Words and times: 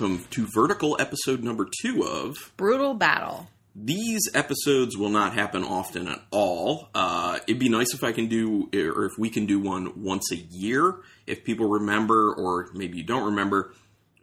welcome 0.00 0.24
to 0.30 0.46
Vertical 0.54 0.96
episode 0.98 1.42
number 1.42 1.68
two 1.82 2.02
of 2.04 2.54
Brutal 2.56 2.94
Battle. 2.94 3.48
These 3.74 4.30
episodes 4.32 4.96
will 4.96 5.10
not 5.10 5.34
happen 5.34 5.62
often 5.62 6.08
at 6.08 6.22
all. 6.30 6.88
Uh, 6.94 7.40
it'd 7.46 7.58
be 7.58 7.68
nice 7.68 7.92
if 7.92 8.02
I 8.02 8.12
can 8.12 8.26
do, 8.26 8.70
or 8.72 9.04
if 9.04 9.18
we 9.18 9.28
can 9.28 9.44
do 9.44 9.60
one 9.60 10.02
once 10.02 10.32
a 10.32 10.36
year. 10.36 10.96
If 11.26 11.44
people 11.44 11.68
remember, 11.68 12.32
or 12.32 12.70
maybe 12.72 12.96
you 12.96 13.04
don't 13.04 13.24
remember, 13.24 13.74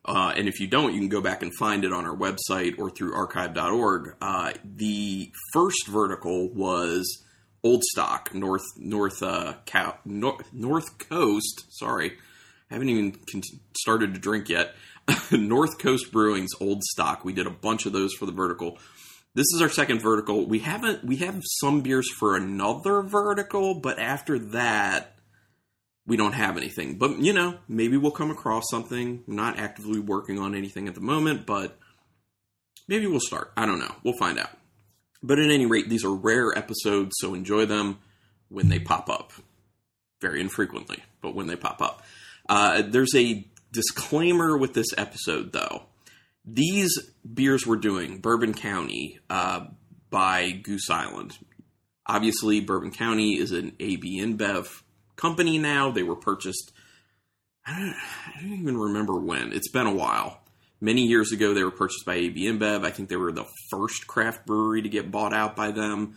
uh, 0.04 0.34
and 0.36 0.48
if 0.48 0.60
you 0.60 0.66
don't, 0.66 0.94
you 0.94 1.00
can 1.00 1.10
go 1.10 1.22
back 1.22 1.44
and 1.44 1.54
find 1.54 1.86
it 1.86 1.94
on 1.94 2.06
our 2.06 2.16
website 2.16 2.80
or 2.80 2.90
through 2.90 3.14
archive.org. 3.14 4.16
Uh, 4.20 4.54
the 4.64 5.32
first 5.54 5.88
vertical 5.90 6.50
was 6.50 7.24
Old 7.64 7.84
Stock, 7.84 8.34
North 8.34 8.66
North 8.78 9.22
uh, 9.22 9.54
Cow, 9.68 10.00
North, 10.06 10.52
North 10.52 10.98
Coast. 10.98 11.68
Sorry, 11.70 12.14
I 12.72 12.74
haven't 12.74 12.90
even 12.90 13.12
con- 13.32 13.44
started 13.76 14.16
to 14.16 14.20
drink 14.20 14.50
yet. 14.50 14.74
North 15.32 15.80
Coast 15.80 16.12
Brewing's 16.12 16.54
Old 16.60 16.84
Stock. 16.84 17.24
We 17.24 17.34
did 17.34 17.48
a 17.48 17.52
bunch 17.52 17.86
of 17.86 17.94
those 17.94 18.14
for 18.14 18.26
the 18.26 18.32
vertical. 18.32 18.78
This 19.34 19.48
is 19.54 19.62
our 19.62 19.70
second 19.70 20.02
vertical. 20.02 20.46
We 20.46 20.60
haven't 20.60 21.04
we 21.04 21.18
have 21.18 21.44
some 21.44 21.82
beers 21.82 22.10
for 22.12 22.36
another 22.36 23.02
vertical, 23.04 23.80
but 23.80 24.00
after 24.00 24.40
that 24.40 25.16
we 26.08 26.18
don't 26.18 26.34
have 26.34 26.58
anything. 26.58 26.98
But 26.98 27.20
you 27.20 27.34
know, 27.34 27.60
maybe 27.68 27.98
we'll 27.98 28.12
come 28.12 28.32
across 28.32 28.64
something. 28.72 29.24
Not 29.28 29.60
actively 29.60 30.00
working 30.00 30.40
on 30.40 30.56
anything 30.56 30.88
at 30.88 30.96
the 30.96 31.02
moment, 31.02 31.46
but 31.46 31.78
maybe 32.88 33.06
we'll 33.06 33.20
start. 33.20 33.52
I 33.56 33.66
don't 33.66 33.80
know. 33.80 33.94
We'll 34.04 34.18
find 34.18 34.40
out. 34.40 34.50
But 35.22 35.40
at 35.40 35.52
any 35.52 35.66
rate, 35.66 35.90
these 35.90 36.06
are 36.06 36.14
rare 36.14 36.58
episodes, 36.58 37.16
so 37.20 37.34
enjoy 37.34 37.66
them 37.66 38.00
when 38.50 38.70
they 38.70 38.80
pop 38.80 39.10
up. 39.10 39.34
Very 40.22 40.42
infrequently, 40.42 41.04
but 41.22 41.36
when 41.36 41.48
they 41.48 41.56
pop 41.56 41.82
up. 41.82 42.02
Uh, 42.50 42.82
there's 42.82 43.14
a 43.14 43.46
disclaimer 43.72 44.58
with 44.58 44.74
this 44.74 44.88
episode, 44.98 45.52
though. 45.52 45.84
These 46.46 46.98
beers 47.32 47.68
we're 47.68 47.76
doing, 47.76 48.20
Bourbon 48.20 48.54
County 48.54 49.20
uh, 49.30 49.66
by 50.10 50.52
Goose 50.52 50.90
Island. 50.90 51.38
Obviously, 52.06 52.62
Bourbon 52.62 52.92
County 52.92 53.38
is 53.38 53.52
an 53.52 53.74
AB 53.80 54.22
InBev 54.22 54.82
company 55.18 55.58
now. 55.58 55.92
They 55.92 56.04
were 56.04 56.16
purchased, 56.16 56.72
I 57.66 57.78
don't, 57.78 57.96
I 58.38 58.42
don't 58.42 58.60
even 58.60 58.78
remember 58.78 59.20
when. 59.20 59.52
It's 59.52 59.70
been 59.70 59.88
a 59.88 59.94
while. 59.94 60.40
Many 60.80 61.04
years 61.04 61.32
ago, 61.32 61.54
they 61.54 61.64
were 61.64 61.72
purchased 61.72 62.06
by 62.06 62.16
AB 62.16 62.46
InBev. 62.46 62.86
I 62.86 62.92
think 62.92 63.10
they 63.10 63.18
were 63.18 63.32
the 63.32 63.48
first 63.70 64.08
craft 64.08 64.46
brewery 64.46 64.84
to 64.84 64.90
get 64.90 65.12
bought 65.12 65.34
out 65.34 65.56
by 65.56 65.72
them. 65.72 66.16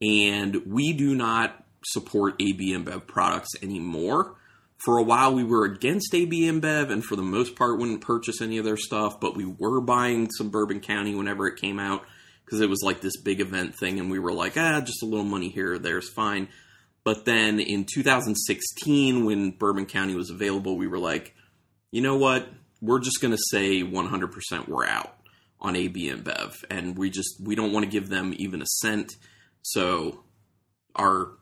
And 0.00 0.62
we 0.66 0.92
do 0.92 1.14
not 1.14 1.64
support 1.84 2.40
AB 2.40 2.72
InBev 2.72 3.06
products 3.06 3.50
anymore. 3.62 4.37
For 4.78 4.96
a 4.96 5.02
while, 5.02 5.34
we 5.34 5.42
were 5.42 5.64
against 5.64 6.14
AB 6.14 6.42
InBev, 6.42 6.90
and 6.90 7.04
for 7.04 7.16
the 7.16 7.22
most 7.22 7.56
part, 7.56 7.78
wouldn't 7.78 8.00
purchase 8.00 8.40
any 8.40 8.58
of 8.58 8.64
their 8.64 8.76
stuff. 8.76 9.20
But 9.20 9.36
we 9.36 9.44
were 9.44 9.80
buying 9.80 10.30
some 10.30 10.50
Bourbon 10.50 10.80
County 10.80 11.14
whenever 11.14 11.48
it 11.48 11.60
came 11.60 11.80
out 11.80 12.04
because 12.44 12.60
it 12.60 12.70
was 12.70 12.82
like 12.82 13.00
this 13.00 13.20
big 13.20 13.40
event 13.40 13.74
thing, 13.74 13.98
and 13.98 14.10
we 14.10 14.18
were 14.18 14.32
like, 14.32 14.56
ah, 14.56 14.80
just 14.80 15.02
a 15.02 15.06
little 15.06 15.24
money 15.24 15.48
here 15.48 15.74
or 15.74 15.78
there 15.78 15.98
is 15.98 16.08
fine. 16.08 16.48
But 17.04 17.24
then 17.24 17.58
in 17.58 17.86
2016, 17.92 19.24
when 19.24 19.50
Bourbon 19.50 19.86
County 19.86 20.14
was 20.14 20.30
available, 20.30 20.76
we 20.76 20.86
were 20.86 20.98
like, 20.98 21.34
you 21.90 22.00
know 22.00 22.16
what? 22.16 22.48
We're 22.80 23.00
just 23.00 23.20
going 23.20 23.32
to 23.32 23.42
say 23.50 23.82
100% 23.82 24.68
we're 24.68 24.86
out 24.86 25.16
on 25.60 25.74
AB 25.74 26.08
InBev, 26.08 26.64
and 26.70 26.96
we 26.96 27.10
just 27.10 27.40
we 27.42 27.54
don't 27.54 27.72
want 27.72 27.84
to 27.84 27.90
give 27.90 28.08
them 28.08 28.32
even 28.36 28.62
a 28.62 28.66
cent. 28.66 29.16
So 29.62 30.22
our 30.94 31.32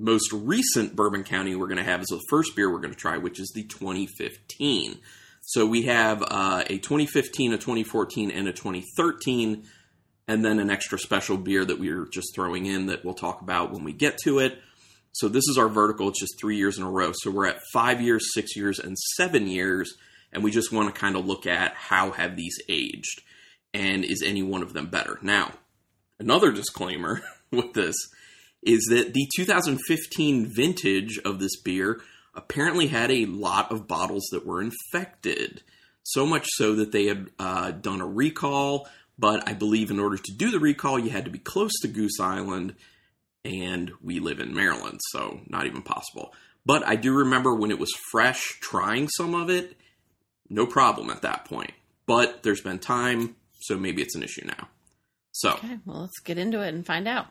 most 0.00 0.32
recent 0.32 0.96
Bourbon 0.96 1.24
County 1.24 1.54
we're 1.54 1.66
going 1.66 1.78
to 1.78 1.84
have 1.84 2.00
is 2.00 2.08
the 2.08 2.22
first 2.30 2.56
beer 2.56 2.70
we're 2.70 2.80
going 2.80 2.94
to 2.94 2.98
try, 2.98 3.18
which 3.18 3.38
is 3.38 3.52
the 3.54 3.64
2015. 3.64 4.98
So 5.42 5.66
we 5.66 5.82
have 5.82 6.22
uh, 6.22 6.64
a 6.66 6.78
2015, 6.78 7.52
a 7.52 7.58
2014, 7.58 8.30
and 8.30 8.48
a 8.48 8.52
2013, 8.52 9.64
and 10.26 10.44
then 10.44 10.58
an 10.58 10.70
extra 10.70 10.98
special 10.98 11.36
beer 11.36 11.64
that 11.64 11.78
we're 11.78 12.06
just 12.06 12.34
throwing 12.34 12.66
in 12.66 12.86
that 12.86 13.04
we'll 13.04 13.14
talk 13.14 13.42
about 13.42 13.72
when 13.72 13.84
we 13.84 13.92
get 13.92 14.18
to 14.24 14.38
it. 14.38 14.58
So 15.12 15.28
this 15.28 15.44
is 15.48 15.58
our 15.58 15.68
vertical. 15.68 16.08
It's 16.08 16.20
just 16.20 16.38
three 16.40 16.56
years 16.56 16.78
in 16.78 16.84
a 16.84 16.90
row. 16.90 17.12
So 17.14 17.30
we're 17.30 17.46
at 17.46 17.60
five 17.72 18.00
years, 18.00 18.30
six 18.32 18.56
years, 18.56 18.78
and 18.78 18.96
seven 19.16 19.46
years, 19.46 19.92
and 20.32 20.42
we 20.42 20.50
just 20.50 20.72
want 20.72 20.94
to 20.94 20.98
kind 20.98 21.16
of 21.16 21.26
look 21.26 21.46
at 21.46 21.74
how 21.74 22.12
have 22.12 22.36
these 22.36 22.56
aged, 22.68 23.22
and 23.74 24.04
is 24.04 24.22
any 24.24 24.42
one 24.42 24.62
of 24.62 24.72
them 24.72 24.86
better? 24.86 25.18
Now, 25.20 25.52
another 26.18 26.52
disclaimer 26.52 27.22
with 27.50 27.74
this 27.74 27.96
is 28.62 28.86
that 28.90 29.14
the 29.14 29.26
2015 29.36 30.46
vintage 30.46 31.18
of 31.24 31.38
this 31.40 31.60
beer 31.60 32.00
apparently 32.34 32.88
had 32.88 33.10
a 33.10 33.26
lot 33.26 33.72
of 33.72 33.88
bottles 33.88 34.28
that 34.32 34.46
were 34.46 34.62
infected. 34.62 35.62
So 36.02 36.26
much 36.26 36.46
so 36.54 36.74
that 36.76 36.92
they 36.92 37.06
had 37.06 37.28
uh, 37.38 37.70
done 37.72 38.00
a 38.00 38.06
recall, 38.06 38.88
but 39.18 39.48
I 39.48 39.52
believe 39.52 39.90
in 39.90 40.00
order 40.00 40.16
to 40.16 40.32
do 40.32 40.50
the 40.50 40.58
recall, 40.58 40.98
you 40.98 41.10
had 41.10 41.24
to 41.24 41.30
be 41.30 41.38
close 41.38 41.72
to 41.82 41.88
Goose 41.88 42.18
Island, 42.20 42.74
and 43.44 43.92
we 44.02 44.18
live 44.18 44.40
in 44.40 44.54
Maryland, 44.54 45.00
so 45.10 45.40
not 45.46 45.66
even 45.66 45.82
possible. 45.82 46.32
But 46.64 46.86
I 46.86 46.96
do 46.96 47.12
remember 47.12 47.54
when 47.54 47.70
it 47.70 47.78
was 47.78 47.90
fresh, 48.10 48.58
trying 48.60 49.08
some 49.08 49.34
of 49.34 49.50
it, 49.50 49.76
no 50.48 50.66
problem 50.66 51.10
at 51.10 51.22
that 51.22 51.44
point. 51.44 51.72
But 52.06 52.42
there's 52.42 52.60
been 52.60 52.78
time, 52.78 53.36
so 53.60 53.76
maybe 53.78 54.02
it's 54.02 54.14
an 54.16 54.22
issue 54.22 54.46
now. 54.46 54.68
So, 55.32 55.52
Okay, 55.52 55.78
well, 55.86 56.00
let's 56.00 56.18
get 56.20 56.38
into 56.38 56.60
it 56.60 56.74
and 56.74 56.84
find 56.84 57.06
out. 57.06 57.26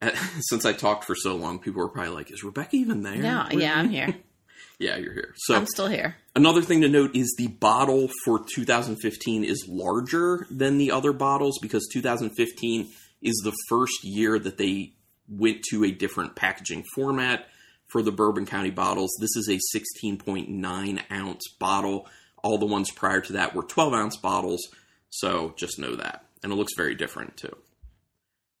since 0.40 0.64
I 0.64 0.72
talked 0.72 1.04
for 1.04 1.14
so 1.14 1.36
long, 1.36 1.58
people 1.58 1.82
were 1.82 1.88
probably 1.88 2.12
like, 2.12 2.30
"Is 2.30 2.44
Rebecca 2.44 2.76
even 2.76 3.02
there?" 3.02 3.16
No, 3.16 3.46
Where- 3.50 3.60
yeah, 3.60 3.74
I'm 3.76 3.88
here. 3.90 4.14
yeah, 4.78 4.96
you're 4.96 5.12
here. 5.12 5.34
So 5.38 5.54
I'm 5.54 5.66
still 5.66 5.88
here. 5.88 6.16
another 6.36 6.62
thing 6.62 6.82
to 6.82 6.88
note 6.88 7.16
is 7.16 7.34
the 7.36 7.48
bottle 7.48 8.08
for 8.24 8.44
2015 8.54 9.44
is 9.44 9.66
larger 9.68 10.46
than 10.50 10.78
the 10.78 10.92
other 10.92 11.12
bottles 11.12 11.58
because 11.60 11.88
2015 11.92 12.88
is 13.22 13.40
the 13.44 13.52
first 13.68 14.04
year 14.04 14.38
that 14.38 14.58
they 14.58 14.92
went 15.28 15.62
to 15.70 15.84
a 15.84 15.90
different 15.90 16.36
packaging 16.36 16.84
format 16.94 17.46
for 17.88 18.02
the 18.02 18.12
Bourbon 18.12 18.46
County 18.46 18.70
bottles. 18.70 19.10
This 19.20 19.36
is 19.36 19.48
a 19.48 19.58
16.9 19.76 21.02
ounce 21.10 21.48
bottle. 21.58 22.06
All 22.42 22.58
the 22.58 22.66
ones 22.66 22.90
prior 22.90 23.20
to 23.22 23.32
that 23.34 23.54
were 23.54 23.62
12 23.64 23.92
ounce 23.94 24.16
bottles, 24.16 24.68
so 25.10 25.54
just 25.56 25.78
know 25.78 25.96
that. 25.96 26.24
And 26.42 26.52
it 26.52 26.56
looks 26.56 26.74
very 26.76 26.94
different 26.94 27.36
too. 27.36 27.56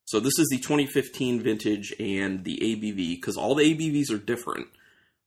So 0.08 0.20
this 0.20 0.38
is 0.38 0.48
the 0.50 0.56
2015 0.56 1.42
vintage 1.42 1.92
and 2.00 2.42
the 2.42 2.56
ABV 2.56 3.16
because 3.16 3.36
all 3.36 3.54
the 3.54 3.74
ABVs 3.74 4.10
are 4.10 4.16
different 4.16 4.68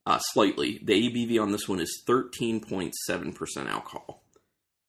uh, 0.08 0.18
slightly. 0.18 0.80
The 0.84 0.94
ABV 0.94 1.40
on 1.40 1.52
this 1.52 1.70
one 1.70 1.80
is 1.80 2.04
13.7% 2.08 3.70
alcohol. 3.70 4.24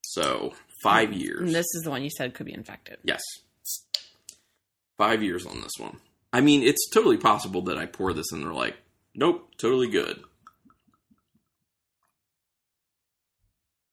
So 0.00 0.54
five 0.82 1.12
years. 1.12 1.40
And 1.42 1.54
this 1.54 1.66
is 1.74 1.82
the 1.84 1.90
one 1.90 2.02
you 2.02 2.08
said 2.08 2.32
could 2.32 2.46
be 2.46 2.54
infected. 2.54 3.00
yes. 3.04 3.20
Five 4.96 5.22
years 5.22 5.44
on 5.44 5.60
this 5.60 5.72
one. 5.78 5.98
I 6.32 6.40
mean, 6.40 6.62
it's 6.62 6.88
totally 6.88 7.18
possible 7.18 7.60
that 7.64 7.76
I 7.76 7.84
pour 7.84 8.14
this 8.14 8.32
and 8.32 8.42
they're 8.42 8.50
like, 8.50 8.78
nope, 9.14 9.50
totally 9.58 9.90
good. 9.90 10.22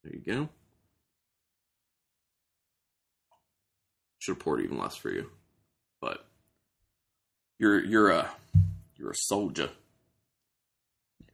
There 0.06 0.14
you 0.14 0.22
go. 0.22 0.50
Should 4.20 4.36
have 4.36 4.40
poured 4.40 4.62
even 4.62 4.78
less 4.78 4.96
for 4.96 5.10
you, 5.12 5.30
you're 7.60 7.84
you're 7.84 8.10
a 8.10 8.30
you're 8.98 9.12
a 9.12 9.16
soldier. 9.16 9.70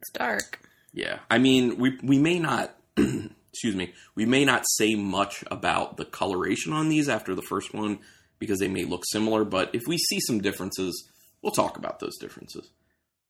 It's 0.01 0.11
dark. 0.11 0.59
Yeah, 0.93 1.19
I 1.29 1.37
mean, 1.37 1.77
we 1.77 1.97
we 2.03 2.19
may 2.19 2.39
not, 2.39 2.75
excuse 2.97 3.75
me, 3.75 3.93
we 4.15 4.25
may 4.25 4.45
not 4.45 4.63
say 4.67 4.95
much 4.95 5.43
about 5.51 5.97
the 5.97 6.05
coloration 6.05 6.73
on 6.73 6.89
these 6.89 7.09
after 7.09 7.35
the 7.35 7.41
first 7.41 7.73
one 7.73 7.99
because 8.39 8.59
they 8.59 8.67
may 8.67 8.85
look 8.85 9.03
similar. 9.11 9.43
But 9.43 9.73
if 9.73 9.83
we 9.87 9.97
see 9.97 10.19
some 10.21 10.41
differences, 10.41 11.09
we'll 11.41 11.51
talk 11.53 11.77
about 11.77 11.99
those 11.99 12.17
differences. 12.17 12.69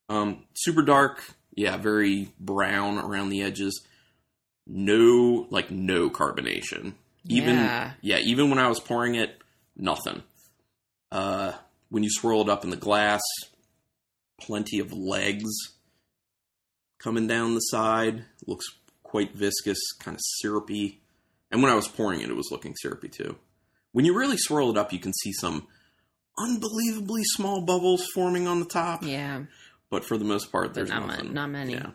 Um, 0.10 0.44
super 0.56 0.84
dark, 0.84 1.24
yeah, 1.56 1.78
very 1.78 2.30
brown 2.40 3.00
around 3.00 3.30
the 3.30 3.42
edges. 3.42 3.84
No, 4.68 5.48
like 5.50 5.72
no 5.72 6.10
carbonation. 6.10 6.94
Even 7.28 7.56
Yeah. 7.56 7.92
yeah, 8.02 8.18
even 8.20 8.50
when 8.52 8.60
I 8.60 8.68
was 8.68 8.80
pouring 8.80 9.16
it, 9.16 9.42
nothing. 9.76 10.22
Uh, 11.12 11.54
when 11.96 12.04
you 12.04 12.10
swirl 12.12 12.42
it 12.42 12.50
up 12.50 12.66
in 12.66 12.72
the 12.72 12.76
glass, 12.76 13.22
plenty 14.38 14.80
of 14.80 14.92
legs 14.92 15.50
coming 17.00 17.26
down 17.26 17.54
the 17.56 17.62
side. 17.62 18.26
Looks 18.46 18.66
quite 19.02 19.34
viscous, 19.34 19.80
kind 20.02 20.14
of 20.16 20.22
syrupy. 20.22 21.00
And 21.52 21.64
when 21.64 21.72
I 21.72 21.76
was 21.76 21.88
pouring 21.88 22.20
it, 22.20 22.30
it 22.30 22.36
was 22.36 22.50
looking 22.52 22.74
syrupy 22.76 23.08
too. 23.08 23.38
When 23.94 24.04
you 24.04 24.14
really 24.14 24.36
swirl 24.36 24.72
it 24.72 24.78
up, 24.78 24.92
you 24.92 25.00
can 25.00 25.14
see 25.14 25.32
some 25.32 25.68
unbelievably 26.38 27.24
small 27.24 27.62
bubbles 27.62 28.06
forming 28.14 28.46
on 28.46 28.60
the 28.60 28.66
top. 28.66 29.02
Yeah. 29.02 29.44
But 29.90 30.04
for 30.04 30.18
the 30.18 30.26
most 30.26 30.52
part, 30.52 30.74
there's 30.74 30.90
not 30.90 31.08
nothing. 31.08 31.34
not 31.34 31.50
many. 31.50 31.76
Yeah. 31.76 31.92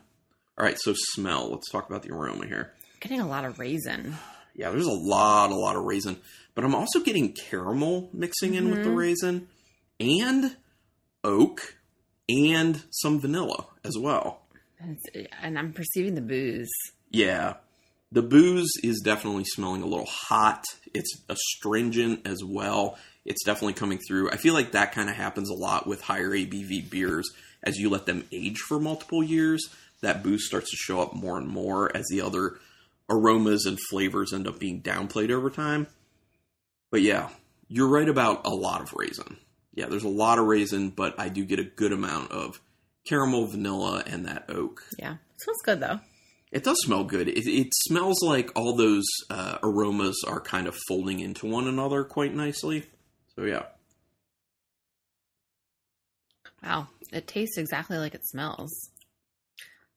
All 0.56 0.64
right, 0.64 0.79
so 0.81 0.94
smell. 1.12 1.50
Let's 1.50 1.70
talk 1.70 1.91
about 1.91 2.05
the 2.05 2.14
aroma 2.14 2.47
here. 2.47 2.73
Getting 3.00 3.20
a 3.20 3.29
lot 3.29 3.44
of 3.44 3.58
raisin. 3.58 4.14
Yeah, 4.55 4.70
there's 4.70 4.87
a 4.87 4.91
lot, 4.93 5.50
a 5.50 5.55
lot 5.55 5.76
of 5.76 5.85
raisin. 5.85 6.17
But 6.55 6.64
I'm 6.64 6.75
also 6.75 7.00
getting 7.00 7.35
caramel 7.35 8.08
mixing 8.14 8.55
in 8.55 8.70
with 8.70 8.82
the 8.82 8.88
Mhm. 8.88 8.97
raisin 8.97 9.49
and 10.00 10.56
oak 11.23 11.76
and 12.29 12.82
some 12.91 13.20
vanilla 13.20 13.67
as 13.85 13.97
well. 13.99 14.43
And, 15.43 15.58
I'm 15.58 15.73
perceiving 15.73 16.14
the 16.14 16.23
booze. 16.23 16.70
Yeah. 17.11 17.55
The 18.12 18.23
booze 18.23 18.70
is 18.82 19.02
definitely 19.05 19.44
smelling 19.44 19.82
a 19.82 19.87
little 19.87 20.06
hot. 20.06 20.64
It's 20.94 21.20
astringent 21.29 22.26
as 22.26 22.43
well. 22.43 22.99
It's 23.25 23.44
definitely 23.44 23.75
coming 23.75 23.99
through. 23.99 24.31
I 24.31 24.37
feel 24.37 24.55
like 24.55 24.73
that 24.73 24.93
kind 24.93 25.11
of 25.11 25.17
happens 25.17 25.50
a 25.50 25.55
lot 25.55 25.87
with 25.87 26.00
higher 26.00 26.31
ABV 26.31 26.88
beers 26.88 27.31
as 27.62 27.76
you 27.76 27.91
let 27.91 28.06
them 28.06 28.25
age 28.32 28.58
for 28.58 28.81
multiple 28.81 29.23
years. 29.23 29.69
That 30.00 30.23
booze 30.23 30.47
starts 30.47 30.70
to 30.70 30.76
show 30.76 31.02
up 31.02 31.14
more 31.14 31.37
and 31.37 31.47
more 31.47 31.94
as 31.94 32.06
the 32.11 32.23
other 32.23 32.58
aromas 33.11 33.67
and 33.67 33.79
flavors 33.91 34.32
end 34.32 34.49
up 34.49 34.58
being 34.58 34.81
downplayed 34.81 35.31
over 35.31 35.50
time. 35.50 35.87
But 36.91 37.02
yeah, 37.02 37.29
you're 37.69 37.88
right 37.88 38.08
about 38.08 38.47
a 38.47 38.50
lot 38.50 38.81
of 38.81 38.94
raisin. 38.94 39.37
Yeah, 39.75 39.87
there's 39.87 40.05
a 40.05 40.08
lot 40.08 40.38
of 40.38 40.46
raisin, 40.46 40.90
but 40.90 41.19
I 41.19 41.28
do 41.28 41.44
get 41.44 41.58
a 41.58 41.64
good 41.64 41.93
amount 41.93 42.32
of 42.32 42.61
caramel, 43.08 43.46
vanilla, 43.46 44.02
and 44.06 44.26
that 44.26 44.46
oak. 44.49 44.82
Yeah. 44.99 45.12
it 45.14 45.40
smells 45.43 45.62
good 45.64 45.81
though. 45.81 46.00
It 46.52 46.64
does 46.64 46.78
smell 46.82 47.05
good. 47.05 47.28
It, 47.28 47.46
it 47.46 47.69
smells 47.87 48.20
like 48.22 48.50
all 48.56 48.75
those 48.75 49.05
uh, 49.31 49.58
aromas 49.62 50.20
are 50.26 50.40
kind 50.40 50.67
of 50.67 50.76
folding 50.88 51.20
into 51.20 51.46
one 51.46 51.69
another 51.69 52.02
quite 52.02 52.34
nicely. 52.34 52.87
So 53.37 53.44
yeah, 53.44 53.62
Wow. 56.62 56.88
It 57.12 57.26
tastes 57.26 57.56
exactly 57.58 57.99
like 57.99 58.14
it 58.14 58.26
smells. 58.26 58.90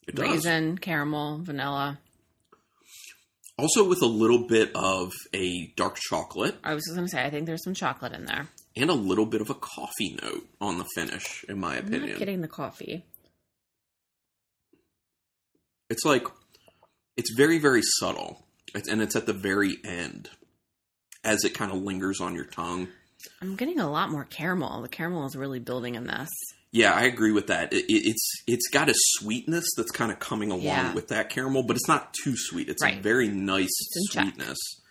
it 0.07 0.15
does. 0.15 0.29
Raisin, 0.29 0.77
caramel, 0.77 1.39
vanilla. 1.43 1.99
Also 3.57 3.87
with 3.87 4.01
a 4.01 4.07
little 4.07 4.47
bit 4.47 4.71
of 4.73 5.11
a 5.33 5.71
dark 5.77 5.97
chocolate 5.97 6.55
I 6.63 6.73
was 6.73 6.83
just 6.85 6.95
gonna 6.95 7.07
say 7.07 7.23
I 7.23 7.29
think 7.29 7.45
there's 7.45 7.63
some 7.63 7.75
chocolate 7.75 8.13
in 8.13 8.25
there. 8.25 8.47
And 8.75 8.89
a 8.89 8.93
little 8.93 9.25
bit 9.25 9.41
of 9.41 9.49
a 9.49 9.55
coffee 9.55 10.17
note 10.21 10.47
on 10.59 10.77
the 10.77 10.85
finish, 10.95 11.43
in 11.47 11.59
my 11.59 11.77
I'm 11.77 11.87
opinion. 11.87 12.09
not 12.11 12.19
getting 12.19 12.41
the 12.41 12.47
coffee. 12.47 13.05
It's 15.89 16.05
like 16.05 16.25
it's 17.17 17.31
very 17.35 17.59
very 17.59 17.81
subtle, 17.99 18.45
It's- 18.69 18.87
and 18.87 19.01
it's 19.01 19.15
at 19.15 19.25
the 19.25 19.33
very 19.33 19.77
end 19.83 20.29
as 21.23 21.43
it 21.43 21.53
kind 21.53 21.71
of 21.71 21.81
lingers 21.81 22.19
on 22.19 22.35
your 22.35 22.45
tongue. 22.45 22.87
I'm 23.41 23.55
getting 23.55 23.79
a 23.79 23.89
lot 23.89 24.09
more 24.09 24.25
caramel. 24.25 24.81
The 24.81 24.89
caramel 24.89 25.25
is 25.25 25.35
really 25.35 25.59
building 25.59 25.95
in 25.95 26.05
this. 26.07 26.29
Yeah, 26.71 26.91
I 26.93 27.03
agree 27.03 27.31
with 27.31 27.47
that. 27.47 27.71
It, 27.71 27.85
it- 27.87 28.07
it's 28.07 28.29
it's 28.47 28.67
got 28.69 28.89
a 28.89 28.95
sweetness 28.97 29.65
that's 29.77 29.91
kind 29.91 30.11
of 30.11 30.19
coming 30.19 30.49
along 30.51 30.63
Yeah. 30.63 30.93
with 30.93 31.09
that 31.09 31.29
caramel, 31.29 31.63
but 31.63 31.75
it's 31.75 31.87
not 31.87 32.13
too 32.23 32.33
sweet. 32.35 32.67
It's 32.69 32.83
a 32.83 32.99
very 32.99 33.27
nice 33.27 33.69
sweetness. 34.11 34.57
check. 34.57 34.82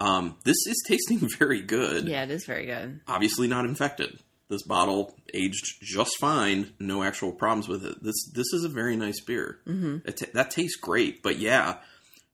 Um, 0.00 0.36
this 0.44 0.56
is 0.66 0.82
tasting 0.86 1.28
very 1.38 1.60
good. 1.62 2.06
Yeah, 2.06 2.22
it 2.24 2.30
is 2.30 2.44
very 2.46 2.66
good. 2.66 3.00
Obviously 3.08 3.48
not 3.48 3.64
infected. 3.64 4.18
This 4.48 4.62
bottle 4.62 5.14
aged 5.34 5.76
just 5.82 6.16
fine, 6.18 6.72
no 6.80 7.02
actual 7.02 7.32
problems 7.32 7.68
with 7.68 7.84
it. 7.84 8.02
This 8.02 8.14
this 8.32 8.46
is 8.54 8.64
a 8.64 8.68
very 8.68 8.96
nice 8.96 9.20
beer. 9.20 9.58
hmm 9.66 9.98
It 10.06 10.16
ta- 10.16 10.26
that 10.32 10.50
tastes 10.50 10.76
great, 10.76 11.22
but 11.22 11.38
yeah, 11.38 11.76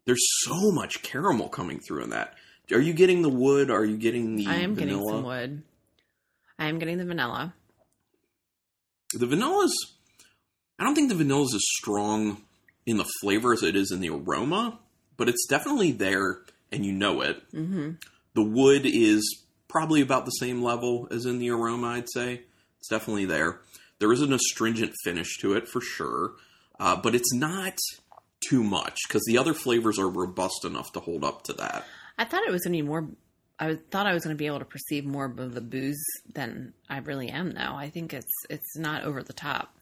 there's 0.07 0.25
so 0.45 0.71
much 0.71 1.03
caramel 1.03 1.49
coming 1.49 1.81
through 1.81 2.05
in 2.05 2.11
that. 2.11 2.35
Are 2.73 2.81
you 2.81 2.93
getting 2.93 3.23
the 3.23 3.29
wood? 3.29 3.69
Are 3.71 3.85
you 3.85 3.97
getting 3.97 4.37
the 4.37 4.47
I 4.47 4.55
am 4.57 4.75
vanilla? 4.77 4.99
getting 5.01 5.09
some 5.09 5.23
wood. 5.25 5.63
I 6.59 6.67
am 6.67 6.79
getting 6.79 6.99
the 6.99 7.05
vanilla. 7.05 7.53
The 9.13 9.27
vanilla's. 9.27 9.75
I 10.79 10.85
don't 10.85 10.95
think 10.95 11.09
the 11.09 11.15
vanilla 11.17 11.45
is 11.45 11.55
as 11.55 11.65
strong 11.79 12.43
in 12.87 12.97
the 12.97 13.07
flavor 13.21 13.53
as 13.53 13.63
it 13.63 13.75
is 13.77 13.91
in 13.91 14.01
the 14.01 14.11
aroma, 14.11 14.79
but 15.17 15.29
it's 15.29 15.47
definitely 15.49 15.93
there, 15.93 16.39
and 16.75 16.85
you 16.85 16.93
know 16.93 17.21
it. 17.21 17.43
hmm 17.51 17.93
The 18.35 18.43
wood 18.43 18.83
is 18.85 19.45
probably 19.69 20.01
about 20.01 20.25
the 20.25 20.33
same 20.33 20.63
level 20.63 21.09
as 21.11 21.27
in 21.27 21.39
the 21.39 21.51
aroma. 21.51 21.89
I'd 21.89 22.11
say 22.11 22.43
it's 22.79 22.89
definitely 22.89 23.25
there. 23.25 23.61
There 23.99 24.13
is 24.13 24.21
an 24.21 24.33
astringent 24.33 24.93
finish 25.05 25.39
to 25.39 25.55
it 25.55 25.69
for 25.69 25.81
sure, 25.81 26.33
uh, 26.79 26.97
but 26.97 27.15
it's 27.15 27.33
not 27.33 27.79
too 28.49 28.63
much 28.63 28.99
because 29.09 29.23
the 29.27 29.39
other 29.39 29.55
flavors 29.55 29.99
are 29.99 30.09
robust 30.09 30.65
enough 30.65 30.93
to 30.93 31.01
hold 31.01 31.25
up 31.25 31.43
to 31.45 31.53
that. 31.55 31.85
I 32.19 32.25
thought 32.25 32.43
it 32.47 32.53
was 32.53 32.63
going 32.63 32.77
to 32.77 32.83
be 32.83 32.87
more. 32.87 33.09
I 33.59 33.79
thought 33.91 34.07
I 34.07 34.13
was 34.13 34.25
going 34.25 34.35
to 34.37 34.39
be 34.39 34.47
able 34.47 34.59
to 34.59 34.65
perceive 34.65 35.05
more 35.05 35.27
of 35.27 35.55
the 35.55 35.61
booze 35.61 36.05
than 36.33 36.75
I 36.91 36.99
really 36.99 37.29
am 37.29 37.53
now. 37.53 37.77
I 37.77 37.89
think 37.89 38.13
it's 38.13 38.33
it's 38.51 38.77
not 38.77 39.05
over 39.05 39.23
the 39.23 39.33
top. 39.33 39.75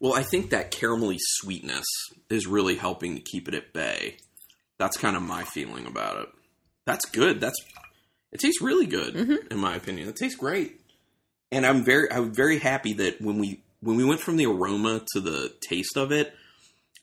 Well, 0.00 0.14
I 0.14 0.22
think 0.22 0.50
that 0.50 0.70
caramelly 0.70 1.18
sweetness 1.18 1.86
is 2.30 2.46
really 2.46 2.76
helping 2.76 3.16
to 3.16 3.20
keep 3.20 3.48
it 3.48 3.54
at 3.54 3.72
bay. 3.72 4.18
That's 4.78 4.96
kind 4.96 5.16
of 5.16 5.22
my 5.22 5.44
feeling 5.44 5.86
about 5.86 6.22
it. 6.22 6.28
That's 6.86 7.04
good. 7.06 7.40
That's 7.40 7.56
it 8.32 8.40
tastes 8.40 8.60
really 8.62 8.86
good 8.86 9.14
Mhm. 9.14 9.50
in 9.50 9.58
my 9.58 9.74
opinion. 9.76 10.08
It 10.08 10.16
tastes 10.16 10.38
great. 10.38 10.80
And 11.50 11.64
I'm 11.66 11.84
very 11.84 12.10
I'm 12.12 12.32
very 12.34 12.58
happy 12.58 12.92
that 12.94 13.20
when 13.20 13.38
we 13.38 13.62
when 13.80 13.96
we 13.96 14.04
went 14.04 14.20
from 14.20 14.36
the 14.36 14.46
aroma 14.46 15.04
to 15.12 15.20
the 15.20 15.52
taste 15.60 15.96
of 15.96 16.12
it, 16.12 16.34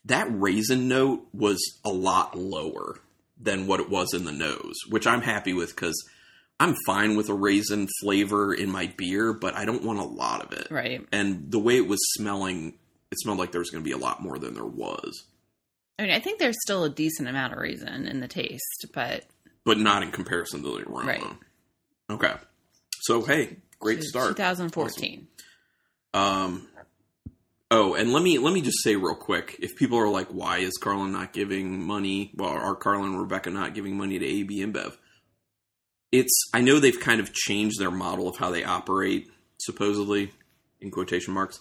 that 0.04 0.28
raisin 0.30 0.88
note 0.88 1.26
was 1.32 1.58
a 1.84 1.90
lot 1.90 2.36
lower 2.38 3.00
than 3.40 3.66
what 3.66 3.80
it 3.80 3.90
was 3.90 4.14
in 4.14 4.24
the 4.24 4.32
nose, 4.32 4.74
which 4.88 5.06
I'm 5.06 5.22
happy 5.22 5.52
with 5.52 5.76
cuz 5.76 5.94
I'm 6.58 6.74
fine 6.86 7.16
with 7.16 7.28
a 7.28 7.34
raisin 7.34 7.86
flavor 8.00 8.54
in 8.54 8.70
my 8.70 8.86
beer, 8.96 9.34
but 9.34 9.54
I 9.54 9.66
don't 9.66 9.82
want 9.84 9.98
a 9.98 10.04
lot 10.04 10.40
of 10.42 10.52
it 10.58 10.68
Right. 10.70 11.06
and 11.12 11.50
the 11.50 11.58
way 11.58 11.76
it 11.76 11.86
was 11.86 12.00
smelling, 12.14 12.78
it 13.10 13.18
smelled 13.20 13.38
like 13.38 13.52
there 13.52 13.58
was 13.60 13.68
going 13.70 13.84
to 13.84 13.88
be 13.88 13.92
a 13.92 13.98
lot 13.98 14.22
more 14.22 14.38
than 14.38 14.54
there 14.54 14.64
was, 14.64 15.24
I 15.98 16.02
mean, 16.02 16.12
I 16.12 16.20
think 16.20 16.38
there's 16.38 16.60
still 16.60 16.84
a 16.84 16.90
decent 16.90 17.28
amount 17.28 17.54
of 17.54 17.58
raisin 17.58 18.06
in 18.06 18.20
the 18.20 18.28
taste, 18.28 18.86
but 18.92 19.24
but 19.64 19.78
not 19.78 20.02
in 20.02 20.10
comparison 20.10 20.62
to 20.62 20.68
the 20.68 20.88
aroma. 20.88 21.06
Right. 21.06 21.24
Okay. 22.10 22.34
So 23.00 23.22
hey, 23.22 23.56
great 23.78 24.02
start. 24.02 24.28
2014. 24.36 25.26
Um. 26.14 26.68
Oh, 27.68 27.94
and 27.94 28.12
let 28.12 28.22
me 28.22 28.38
let 28.38 28.52
me 28.52 28.60
just 28.60 28.82
say 28.82 28.94
real 28.94 29.16
quick, 29.16 29.56
if 29.60 29.74
people 29.74 29.98
are 29.98 30.08
like, 30.08 30.28
why 30.28 30.58
is 30.58 30.76
Carlin 30.76 31.12
not 31.12 31.32
giving 31.32 31.82
money? 31.82 32.30
Well, 32.36 32.50
are 32.50 32.76
Carlin 32.76 33.12
and 33.12 33.20
Rebecca 33.20 33.50
not 33.50 33.74
giving 33.74 33.96
money 33.96 34.18
to 34.18 34.26
AB 34.26 34.60
InBev? 34.60 34.96
It's 36.12 36.48
I 36.54 36.60
know 36.60 36.78
they've 36.78 36.98
kind 36.98 37.20
of 37.20 37.32
changed 37.32 37.80
their 37.80 37.90
model 37.90 38.28
of 38.28 38.36
how 38.36 38.50
they 38.50 38.62
operate, 38.62 39.28
supposedly, 39.58 40.32
in 40.80 40.90
quotation 40.90 41.34
marks. 41.34 41.58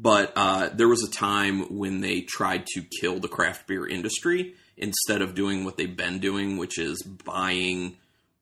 But 0.00 0.32
uh, 0.34 0.70
there 0.72 0.88
was 0.88 1.02
a 1.02 1.10
time 1.10 1.76
when 1.76 2.00
they 2.00 2.22
tried 2.22 2.64
to 2.74 2.82
kill 3.00 3.20
the 3.20 3.28
craft 3.28 3.66
beer 3.66 3.86
industry 3.86 4.54
instead 4.78 5.20
of 5.20 5.34
doing 5.34 5.64
what 5.64 5.76
they've 5.76 5.96
been 5.96 6.20
doing, 6.20 6.56
which 6.56 6.78
is 6.78 7.02
buying 7.02 7.98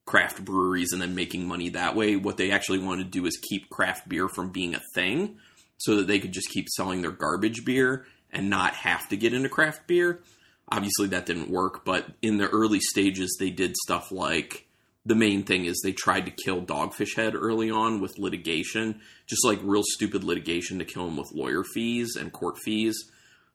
craft 0.06 0.44
breweries 0.44 0.92
and 0.92 1.02
then 1.02 1.16
making 1.16 1.48
money 1.48 1.70
that 1.70 1.96
way. 1.96 2.14
What 2.14 2.36
they 2.36 2.52
actually 2.52 2.78
wanted 2.78 3.04
to 3.04 3.18
do 3.18 3.26
is 3.26 3.36
keep 3.50 3.70
craft 3.70 4.08
beer 4.08 4.28
from 4.28 4.50
being 4.50 4.76
a 4.76 4.82
thing 4.94 5.38
so 5.78 5.96
that 5.96 6.06
they 6.06 6.20
could 6.20 6.32
just 6.32 6.48
keep 6.50 6.68
selling 6.68 7.02
their 7.02 7.10
garbage 7.10 7.64
beer 7.64 8.06
and 8.30 8.48
not 8.48 8.74
have 8.74 9.08
to 9.08 9.16
get 9.16 9.34
into 9.34 9.48
craft 9.48 9.88
beer. 9.88 10.20
Obviously, 10.68 11.08
that 11.08 11.26
didn't 11.26 11.50
work, 11.50 11.84
but 11.84 12.06
in 12.22 12.38
the 12.38 12.48
early 12.48 12.78
stages, 12.78 13.36
they 13.40 13.50
did 13.50 13.76
stuff 13.76 14.12
like 14.12 14.67
the 15.04 15.14
main 15.14 15.42
thing 15.42 15.64
is 15.64 15.80
they 15.80 15.92
tried 15.92 16.26
to 16.26 16.30
kill 16.44 16.62
Dogfish 16.62 17.16
Head 17.16 17.34
early 17.34 17.70
on 17.70 18.00
with 18.00 18.18
litigation, 18.18 19.00
just 19.26 19.44
like 19.44 19.58
real 19.62 19.82
stupid 19.84 20.24
litigation 20.24 20.78
to 20.78 20.84
kill 20.84 21.08
him 21.08 21.16
with 21.16 21.32
lawyer 21.32 21.64
fees 21.64 22.16
and 22.16 22.32
court 22.32 22.58
fees. 22.58 22.96